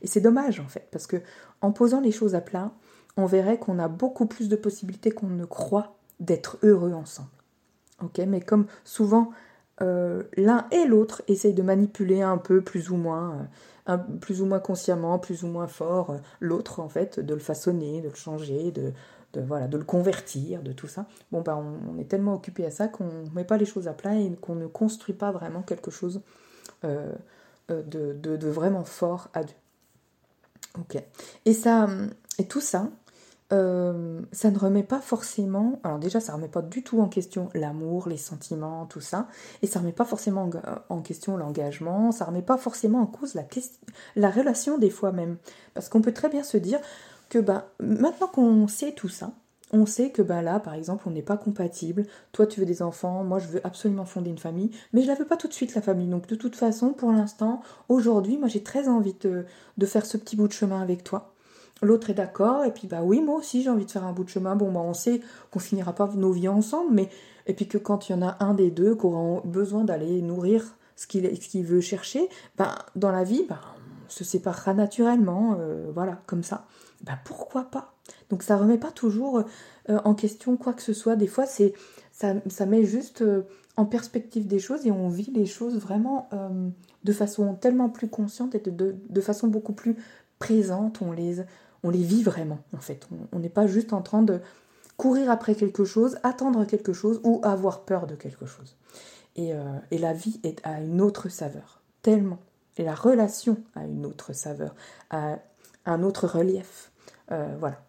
Et 0.00 0.06
c'est 0.06 0.20
dommage 0.20 0.60
en 0.60 0.68
fait, 0.68 0.88
parce 0.90 1.06
que 1.06 1.16
en 1.60 1.72
posant 1.72 2.00
les 2.00 2.12
choses 2.12 2.34
à 2.34 2.40
plat, 2.40 2.72
on 3.16 3.26
verrait 3.26 3.58
qu'on 3.58 3.78
a 3.78 3.88
beaucoup 3.88 4.26
plus 4.26 4.48
de 4.48 4.56
possibilités 4.56 5.10
qu'on 5.10 5.28
ne 5.28 5.44
croit 5.44 5.96
d'être 6.20 6.58
heureux 6.62 6.92
ensemble. 6.92 7.28
Ok, 8.02 8.18
mais 8.26 8.40
comme 8.40 8.66
souvent 8.84 9.30
euh, 9.80 10.22
l'un 10.36 10.66
et 10.70 10.86
l'autre 10.86 11.22
essayent 11.28 11.54
de 11.54 11.62
manipuler 11.62 12.22
un 12.22 12.38
peu, 12.38 12.62
plus 12.62 12.90
ou 12.90 12.96
moins, 12.96 13.32
euh, 13.32 13.42
plus 14.20 14.42
ou 14.42 14.46
moins 14.46 14.60
consciemment, 14.60 15.18
plus 15.18 15.42
ou 15.44 15.48
moins 15.48 15.66
fort, 15.66 16.10
euh, 16.10 16.18
l'autre 16.40 16.80
en 16.80 16.88
fait, 16.88 17.20
de 17.20 17.34
le 17.34 17.40
façonner, 17.40 18.00
de 18.00 18.08
le 18.08 18.14
changer, 18.14 18.70
de, 18.72 18.92
voilà, 19.40 19.66
de 19.66 19.76
le 19.76 19.84
convertir, 19.84 20.62
de 20.62 20.72
tout 20.72 20.88
ça. 20.88 21.06
Bon, 21.30 21.40
bah, 21.40 21.56
on, 21.56 21.98
est 21.98 22.04
tellement 22.04 22.34
occupé 22.34 22.64
à 22.66 22.70
ça 22.70 22.88
qu'on 22.88 23.06
ne 23.06 23.30
met 23.34 23.44
pas 23.44 23.56
les 23.56 23.64
choses 23.64 23.88
à 23.88 23.92
plat 23.92 24.14
et 24.14 24.30
qu'on 24.40 24.54
ne 24.54 24.66
construit 24.66 25.14
pas 25.14 25.32
vraiment 25.32 25.62
quelque 25.62 25.90
chose 25.90 26.20
de, 26.82 28.12
de, 28.12 28.48
vraiment 28.48 28.84
fort 28.84 29.28
à 29.32 29.42
deux. 29.42 29.54
Ok. 30.78 31.02
Et 31.44 31.54
ça, 31.54 31.88
et 32.38 32.46
tout 32.46 32.60
ça, 32.60 32.90
euh, 33.52 34.20
ça 34.32 34.50
ne 34.50 34.58
remet 34.58 34.82
pas 34.82 35.00
forcément, 35.00 35.78
alors 35.84 35.98
déjà 35.98 36.20
ça 36.20 36.32
ne 36.32 36.38
remet 36.38 36.48
pas 36.48 36.62
du 36.62 36.82
tout 36.82 37.00
en 37.00 37.08
question 37.08 37.48
l'amour, 37.54 38.08
les 38.08 38.16
sentiments, 38.16 38.86
tout 38.86 39.00
ça, 39.00 39.28
et 39.62 39.66
ça 39.66 39.78
ne 39.78 39.84
remet 39.84 39.92
pas 39.92 40.04
forcément 40.04 40.48
en 40.88 41.02
question 41.02 41.36
l'engagement, 41.36 42.12
ça 42.12 42.24
ne 42.24 42.30
remet 42.30 42.42
pas 42.42 42.56
forcément 42.56 43.00
en 43.00 43.06
cause 43.06 43.34
la, 43.34 43.44
la 44.16 44.30
relation 44.30 44.78
des 44.78 44.90
fois 44.90 45.12
même. 45.12 45.36
Parce 45.74 45.88
qu'on 45.88 46.00
peut 46.00 46.12
très 46.12 46.28
bien 46.28 46.42
se 46.42 46.56
dire 46.56 46.80
que 47.28 47.38
bah, 47.38 47.68
maintenant 47.80 48.28
qu'on 48.28 48.68
sait 48.68 48.92
tout 48.92 49.08
ça, 49.08 49.32
on 49.72 49.86
sait 49.86 50.10
que 50.10 50.22
bah 50.22 50.42
là, 50.42 50.60
par 50.60 50.74
exemple, 50.74 51.04
on 51.06 51.10
n'est 51.10 51.22
pas 51.22 51.38
compatible. 51.38 52.04
Toi, 52.32 52.46
tu 52.46 52.60
veux 52.60 52.66
des 52.66 52.82
enfants, 52.82 53.24
moi, 53.24 53.38
je 53.38 53.48
veux 53.48 53.66
absolument 53.66 54.04
fonder 54.04 54.30
une 54.30 54.38
famille, 54.38 54.70
mais 54.92 55.02
je 55.02 55.06
la 55.06 55.14
veux 55.14 55.24
pas 55.24 55.38
tout 55.38 55.48
de 55.48 55.54
suite, 55.54 55.74
la 55.74 55.80
famille. 55.80 56.08
Donc, 56.08 56.26
de 56.26 56.34
toute 56.34 56.56
façon, 56.56 56.90
pour 56.92 57.10
l'instant, 57.10 57.62
aujourd'hui, 57.88 58.36
moi, 58.36 58.48
j'ai 58.48 58.62
très 58.62 58.88
envie 58.88 59.14
de, 59.14 59.46
faire 59.86 60.04
ce 60.04 60.18
petit 60.18 60.36
bout 60.36 60.46
de 60.46 60.52
chemin 60.52 60.82
avec 60.82 61.04
toi. 61.04 61.31
L'autre 61.82 62.10
est 62.10 62.14
d'accord, 62.14 62.64
et 62.64 62.72
puis 62.72 62.86
bah 62.86 63.02
oui, 63.02 63.20
moi 63.20 63.36
aussi 63.36 63.62
j'ai 63.62 63.70
envie 63.70 63.84
de 63.84 63.90
faire 63.90 64.04
un 64.04 64.12
bout 64.12 64.22
de 64.22 64.28
chemin. 64.28 64.54
Bon, 64.54 64.70
bah 64.70 64.80
on 64.80 64.94
sait 64.94 65.20
qu'on 65.50 65.58
finira 65.58 65.92
pas 65.92 66.08
nos 66.14 66.30
vies 66.30 66.48
ensemble, 66.48 66.94
mais 66.94 67.08
et 67.46 67.54
puis 67.54 67.66
que 67.66 67.78
quand 67.78 68.08
il 68.08 68.12
y 68.12 68.14
en 68.14 68.22
a 68.22 68.36
un 68.40 68.54
des 68.54 68.70
deux 68.70 68.94
qui 68.94 69.06
aura 69.06 69.40
besoin 69.44 69.84
d'aller 69.84 70.22
nourrir 70.22 70.76
ce 70.96 71.06
qu'il 71.06 71.64
veut 71.64 71.80
chercher, 71.80 72.28
bah, 72.56 72.86
dans 72.94 73.10
la 73.10 73.24
vie, 73.24 73.44
bah, 73.48 73.60
on 74.06 74.10
se 74.10 74.24
séparera 74.24 74.74
naturellement, 74.74 75.56
euh, 75.58 75.90
voilà, 75.92 76.22
comme 76.26 76.44
ça. 76.44 76.66
Bah 77.02 77.18
pourquoi 77.24 77.64
pas? 77.64 77.94
Donc 78.30 78.44
ça 78.44 78.56
remet 78.56 78.78
pas 78.78 78.92
toujours 78.92 79.42
euh, 79.88 79.98
en 80.04 80.14
question 80.14 80.56
quoi 80.56 80.72
que 80.72 80.82
ce 80.82 80.92
soit. 80.92 81.16
Des 81.16 81.26
fois, 81.26 81.46
c'est 81.46 81.72
ça, 82.12 82.34
ça, 82.48 82.64
met 82.64 82.84
juste 82.84 83.22
euh, 83.22 83.42
en 83.76 83.86
perspective 83.86 84.46
des 84.46 84.60
choses 84.60 84.86
et 84.86 84.92
on 84.92 85.08
vit 85.08 85.32
les 85.34 85.46
choses 85.46 85.78
vraiment 85.78 86.28
de 87.02 87.12
façon 87.12 87.54
tellement 87.54 87.88
plus 87.88 88.08
consciente 88.08 88.54
et 88.54 88.60
de, 88.60 88.70
de, 88.70 88.94
de 89.08 89.20
façon 89.20 89.48
beaucoup 89.48 89.72
plus 89.72 89.96
présente. 90.38 91.00
On 91.02 91.10
les, 91.10 91.42
on 91.82 91.90
les 91.90 92.02
vit 92.02 92.22
vraiment, 92.22 92.60
en 92.74 92.80
fait. 92.80 93.08
On 93.32 93.38
n'est 93.38 93.48
pas 93.48 93.66
juste 93.66 93.92
en 93.92 94.02
train 94.02 94.22
de 94.22 94.40
courir 94.96 95.30
après 95.30 95.54
quelque 95.54 95.84
chose, 95.84 96.18
attendre 96.22 96.64
quelque 96.64 96.92
chose 96.92 97.20
ou 97.24 97.40
avoir 97.42 97.84
peur 97.84 98.06
de 98.06 98.14
quelque 98.14 98.46
chose. 98.46 98.76
Et, 99.36 99.52
euh, 99.52 99.78
la 99.90 100.12
vie 100.12 100.40
est 100.42 100.64
à 100.64 100.80
une 100.80 101.00
autre 101.00 101.28
saveur, 101.28 101.82
tellement. 102.02 102.38
Et 102.76 102.84
la 102.84 102.94
relation 102.94 103.58
a 103.74 103.84
une 103.84 104.06
autre 104.06 104.32
saveur, 104.32 104.74
a 105.10 105.38
un 105.86 106.02
autre 106.02 106.26
relief. 106.26 106.90
Euh, 107.30 107.56
voilà. 107.58 107.82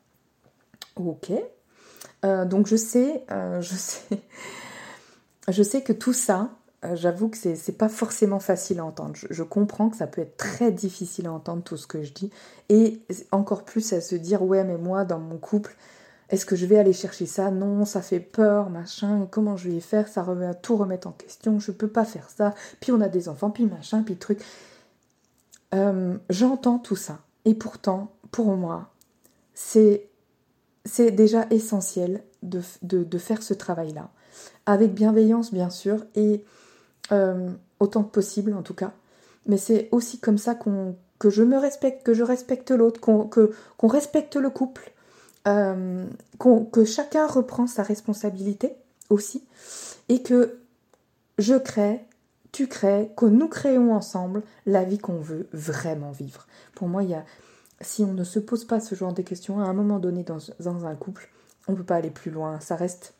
Ok. 0.96 1.32
Euh, 2.26 2.46
donc 2.46 2.68
je 2.68 2.76
sais, 2.76 3.26
je 3.30 3.76
sais, 3.76 4.22
je 5.48 5.64
sais 5.64 5.84
que 5.84 5.94
tout 5.94 6.14
ça, 6.14 6.52
j'avoue 6.96 7.30
que 7.30 7.38
c'est 7.38 7.78
pas 7.78 7.90
forcément 7.90 8.40
facile 8.40 8.80
à 8.80 8.86
entendre. 8.86 9.14
Je, 9.16 9.44
comprends 9.44 9.90
que 9.90 9.98
ça 9.98 10.08
peut 10.08 10.22
être 10.22 10.38
très 10.38 10.72
difficile 10.72 11.28
à 11.28 11.32
entendre 11.32 11.64
tout 11.64 11.78
ce 11.78 11.88
que 11.88 12.04
je 12.04 12.12
dis. 12.12 12.30
Et 12.70 13.00
encore 13.32 13.64
plus 13.64 13.94
à 13.94 14.02
se 14.02 14.16
dire, 14.16 14.44
ouais, 14.44 14.64
mais 14.64 14.78
moi, 14.78 15.06
dans 15.06 15.20
mon 15.20 15.38
couple, 15.38 15.76
est-ce 16.30 16.46
que 16.46 16.56
je 16.56 16.66
vais 16.66 16.78
aller 16.78 16.94
chercher 16.94 17.26
ça? 17.26 17.52
Non, 17.52 17.86
ça 17.86 18.02
fait 18.02 18.20
peur, 18.20 18.70
machin. 18.70 19.28
Comment 19.32 19.56
je 19.56 19.70
vais 19.70 19.80
faire? 19.80 20.08
Ça 20.08 20.24
va 20.24 20.54
tout 20.54 20.76
remettre 20.76 21.08
en 21.08 21.12
question. 21.12 21.60
Je 21.60 21.72
peux 21.72 21.88
pas 21.88 22.06
faire 22.06 22.30
ça. 22.30 22.54
Puis 22.80 22.92
on 22.92 23.02
a 23.02 23.08
des 23.08 23.30
enfants, 23.30 23.50
puis 23.50 23.66
machin, 23.66 24.04
puis 24.04 24.16
truc. 24.16 24.40
Euh, 25.74 26.18
j'entends 26.30 26.80
tout 26.80 26.96
ça. 26.96 27.20
Et 27.46 27.54
pourtant, 27.54 28.12
pour 28.32 28.56
moi, 28.56 28.90
c'est 29.54 30.10
déjà 30.98 31.46
essentiel 31.50 32.24
de, 32.42 32.62
de 32.82 33.18
faire 33.18 33.42
ce 33.42 33.54
travail-là. 33.54 34.10
Avec 34.66 34.94
bienveillance, 34.94 35.54
bien 35.54 35.70
sûr, 35.70 36.04
et 36.16 36.44
euh, 37.12 37.52
autant 37.80 38.04
que 38.04 38.12
possible 38.12 38.54
en 38.54 38.62
tout 38.62 38.74
cas. 38.74 38.94
Mais 39.46 39.58
c'est 39.58 39.90
aussi 39.92 40.20
comme 40.20 40.38
ça 40.38 40.56
qu'on, 40.56 40.96
que 41.20 41.30
je 41.30 41.44
me 41.44 41.58
respecte, 41.58 42.04
que 42.04 42.14
je 42.14 42.24
respecte 42.24 42.72
l'autre, 42.72 43.00
qu'on, 43.00 43.88
respecte 43.88 44.36
le 44.36 44.50
couple, 44.50 44.92
euh, 45.48 46.06
que 46.72 46.86
chacun 46.86 47.28
reprend 47.28 47.68
sa 47.68 47.84
responsabilité 47.84 48.76
aussi, 49.10 49.44
et 50.10 50.22
que 50.24 50.60
je 51.38 51.56
crée, 51.56 52.06
tu 52.52 52.68
crées, 52.68 53.12
que 53.18 53.26
nous 53.26 53.48
créons 53.48 53.94
ensemble 53.94 54.44
la 54.66 54.84
vie 54.84 54.98
qu'on 54.98 55.20
veut 55.20 55.48
vraiment 55.52 56.12
vivre. 56.12 56.48
Pour 56.76 56.88
moi, 56.88 57.02
si 57.82 58.04
on 58.04 58.14
ne 58.14 58.24
se 58.24 58.40
pose 58.40 58.66
pas 58.66 58.80
ce 58.80 58.96
genre 58.96 59.14
de 59.14 59.22
questions, 59.22 59.60
à 59.60 59.66
un 59.66 59.74
moment 59.74 60.00
donné 60.00 60.24
dans, 60.24 60.40
dans 60.60 60.86
un 60.86 60.96
couple, 60.96 61.30
on 61.68 61.74
ne 61.74 61.78
peut 61.78 61.84
pas 61.84 61.96
aller 61.96 62.12
plus 62.12 62.32
loin. 62.32 62.60
Ça 62.60 62.76
reste, 62.76 63.14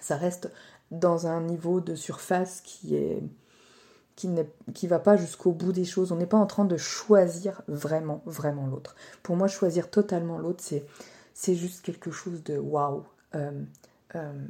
ça 0.00 0.16
reste 0.16 0.50
dans 0.90 1.26
un 1.26 1.40
niveau 1.40 1.80
de 1.80 1.94
surface 1.94 2.60
qui 2.60 2.96
est 2.96 3.22
qui 4.16 4.28
ne 4.28 4.42
qui 4.72 4.86
va 4.86 4.98
pas 4.98 5.16
jusqu'au 5.16 5.52
bout 5.52 5.72
des 5.72 5.84
choses. 5.84 6.12
On 6.12 6.16
n'est 6.16 6.26
pas 6.26 6.38
en 6.38 6.46
train 6.46 6.64
de 6.64 6.76
choisir 6.76 7.62
vraiment, 7.68 8.22
vraiment 8.26 8.66
l'autre. 8.66 8.94
Pour 9.22 9.36
moi, 9.36 9.48
choisir 9.48 9.90
totalement 9.90 10.38
l'autre, 10.38 10.62
c'est, 10.62 10.84
c'est 11.32 11.54
juste 11.54 11.82
quelque 11.82 12.10
chose 12.10 12.42
de 12.44 12.56
waouh. 12.56 13.04
Euh, 13.34 13.62
euh, 14.14 14.46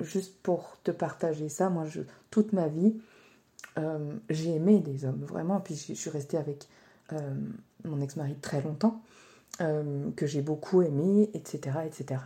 juste 0.00 0.36
pour 0.42 0.76
te 0.82 0.90
partager 0.90 1.48
ça, 1.48 1.70
moi, 1.70 1.84
toute 2.30 2.52
ma 2.52 2.66
vie, 2.66 2.96
euh, 3.78 4.16
j'ai 4.28 4.56
aimé 4.56 4.80
des 4.80 5.04
hommes, 5.04 5.24
vraiment. 5.24 5.60
Puis 5.60 5.76
je, 5.76 5.94
suis 5.94 6.10
restée 6.10 6.36
avec 6.36 6.68
mon 7.84 8.00
ex-mari 8.00 8.34
très 8.40 8.62
longtemps, 8.62 9.02
que 9.58 10.26
j'ai 10.26 10.40
beaucoup 10.40 10.82
aimé, 10.82 11.30
etc. 11.34 11.80
etc. 11.86 12.22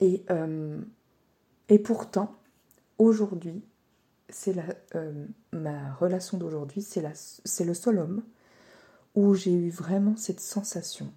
Et, 0.00 0.22
et 1.68 1.78
pourtant, 1.78 2.34
aujourd'hui, 2.98 3.62
c'est 4.28 4.52
la, 4.52 4.64
euh, 4.94 5.26
ma 5.52 5.94
relation 5.94 6.38
d'aujourd'hui, 6.38 6.82
c'est, 6.82 7.02
le 7.64 7.74
seul 7.74 7.98
homme 7.98 8.22
où 9.14 9.34
j'ai 9.34 9.52
eu 9.52 9.70
vraiment 9.70 10.16
cette 10.16 10.40
sensation 10.40 11.12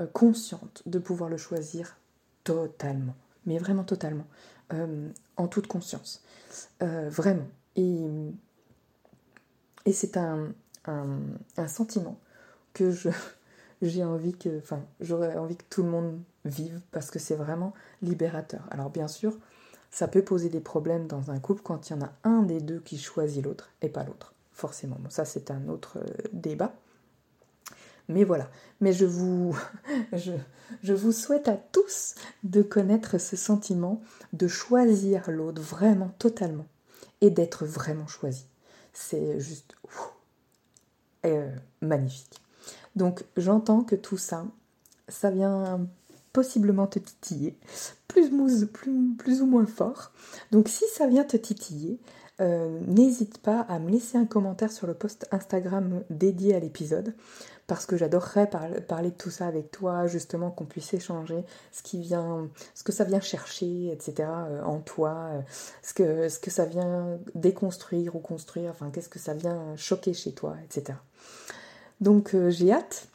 euh, 0.00 0.06
consciente 0.06 0.82
de 0.86 0.98
pouvoir 0.98 1.30
le 1.30 1.36
choisir 1.36 1.98
totalement, 2.44 3.14
mais 3.44 3.58
vraiment 3.58 3.84
totalement, 3.84 4.26
euh, 4.72 5.08
en 5.36 5.48
toute 5.48 5.66
conscience, 5.66 6.22
vraiment. 6.80 7.48
Et, 7.76 8.06
c'est 9.92 10.16
un, 10.16 10.52
sentiment 11.68 12.18
que 12.72 12.92
j'ai 13.82 14.04
envie 14.04 14.36
que, 14.36 14.58
enfin, 14.58 14.84
j'aurais 15.00 15.36
envie 15.36 15.56
que 15.56 15.64
tout 15.70 15.82
le 15.82 15.90
monde 15.90 16.20
vive 16.44 16.80
parce 16.90 17.10
que 17.10 17.18
c'est 17.18 17.36
vraiment 17.36 17.74
libérateur. 18.02 18.66
Alors 18.70 18.90
bien 18.90 19.08
sûr, 19.08 19.36
ça 19.96 20.08
peut 20.08 20.22
poser 20.22 20.50
des 20.50 20.60
problèmes 20.60 21.06
dans 21.06 21.30
un 21.30 21.40
couple 21.40 21.62
quand 21.62 21.88
il 21.88 21.94
y 21.94 21.96
en 21.96 22.02
a 22.02 22.12
un 22.22 22.42
des 22.42 22.60
deux 22.60 22.80
qui 22.80 22.98
choisit 22.98 23.42
l'autre 23.42 23.70
et 23.80 23.88
pas 23.88 24.04
l'autre, 24.04 24.34
forcément. 24.52 24.96
Bon, 25.00 25.08
ça 25.08 25.24
c'est 25.24 25.50
un 25.50 25.68
autre 25.68 25.96
euh, 25.96 26.28
débat. 26.34 26.74
Mais 28.08 28.22
voilà. 28.24 28.50
Mais 28.82 28.92
je 28.92 29.06
vous, 29.06 29.56
je, 30.12 30.32
je, 30.82 30.92
vous 30.92 31.12
souhaite 31.12 31.48
à 31.48 31.56
tous 31.56 32.14
de 32.44 32.60
connaître 32.60 33.16
ce 33.16 33.36
sentiment 33.36 34.02
de 34.34 34.46
choisir 34.48 35.30
l'autre 35.30 35.62
vraiment 35.62 36.10
totalement 36.18 36.66
et 37.22 37.30
d'être 37.30 37.64
vraiment 37.64 38.06
choisi. 38.06 38.44
C'est 38.92 39.40
juste 39.40 39.76
euh, 41.24 41.50
magnifique. 41.80 42.42
Donc 42.96 43.24
j'entends 43.38 43.82
que 43.82 43.96
tout 43.96 44.18
ça, 44.18 44.44
ça 45.08 45.30
vient 45.30 45.88
possiblement 46.36 46.86
te 46.86 46.98
titiller, 46.98 47.56
plus, 48.08 48.30
ou 49.40 49.46
moins 49.46 49.64
fort. 49.64 50.12
Donc 50.52 50.68
si 50.68 50.84
ça 50.92 51.06
vient 51.06 51.24
te 51.24 51.38
titiller, 51.38 51.98
euh, 52.42 52.78
n'hésite 52.86 53.38
pas 53.38 53.60
à 53.60 53.78
me 53.78 53.88
laisser 53.88 54.18
un 54.18 54.26
commentaire 54.26 54.70
sur 54.70 54.86
le 54.86 54.92
post 54.92 55.26
Instagram 55.32 56.02
dédié 56.10 56.54
à 56.54 56.60
l'épisode 56.60 57.14
parce 57.66 57.86
que 57.86 57.96
j'adorerais 57.96 58.50
parler, 58.86 59.10
de 59.10 59.16
tout 59.16 59.30
ça 59.30 59.46
avec 59.46 59.70
toi, 59.70 60.06
justement 60.08 60.50
qu'on 60.50 60.66
puisse 60.66 60.92
échanger 60.92 61.42
ce 61.72 61.82
qui 61.82 61.98
vient, 62.02 62.50
ce 62.74 62.84
que 62.84 62.92
ça 62.92 63.04
vient 63.04 63.20
chercher, 63.20 63.90
etc. 63.90 64.28
Euh, 64.28 64.62
en 64.62 64.80
toi, 64.80 65.30
euh, 65.32 65.40
ce 65.82 65.94
que, 65.94 66.28
ce 66.28 66.38
que 66.38 66.50
ça 66.50 66.66
vient 66.66 67.18
déconstruire 67.34 68.14
ou 68.14 68.18
construire, 68.18 68.72
enfin 68.72 68.90
qu'est-ce 68.90 69.08
que 69.08 69.18
ça 69.18 69.32
vient 69.32 69.74
choquer 69.76 70.12
chez 70.12 70.32
toi, 70.32 70.54
etc. 70.66 70.98
Donc 72.02 72.36
j'ai 72.50 72.72
hâte 72.72 73.08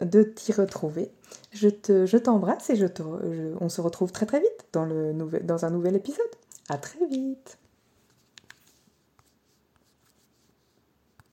de 0.00 0.22
t'y 0.22 0.52
retrouver. 0.52 1.10
Je, 1.52 1.68
te, 1.68 2.06
je 2.06 2.16
t'embrasse 2.16 2.70
et 2.70 2.76
je 2.76 2.86
te, 2.86 3.02
on 3.60 3.68
se 3.68 3.80
retrouve 3.80 4.12
très 4.12 4.26
très 4.26 4.40
vite 4.40 4.66
dans, 4.72 4.86
dans 5.42 5.64
un 5.64 5.70
nouvel 5.70 5.96
épisode. 5.96 6.26
À 6.68 6.78
très 6.78 7.04
vite 7.06 7.58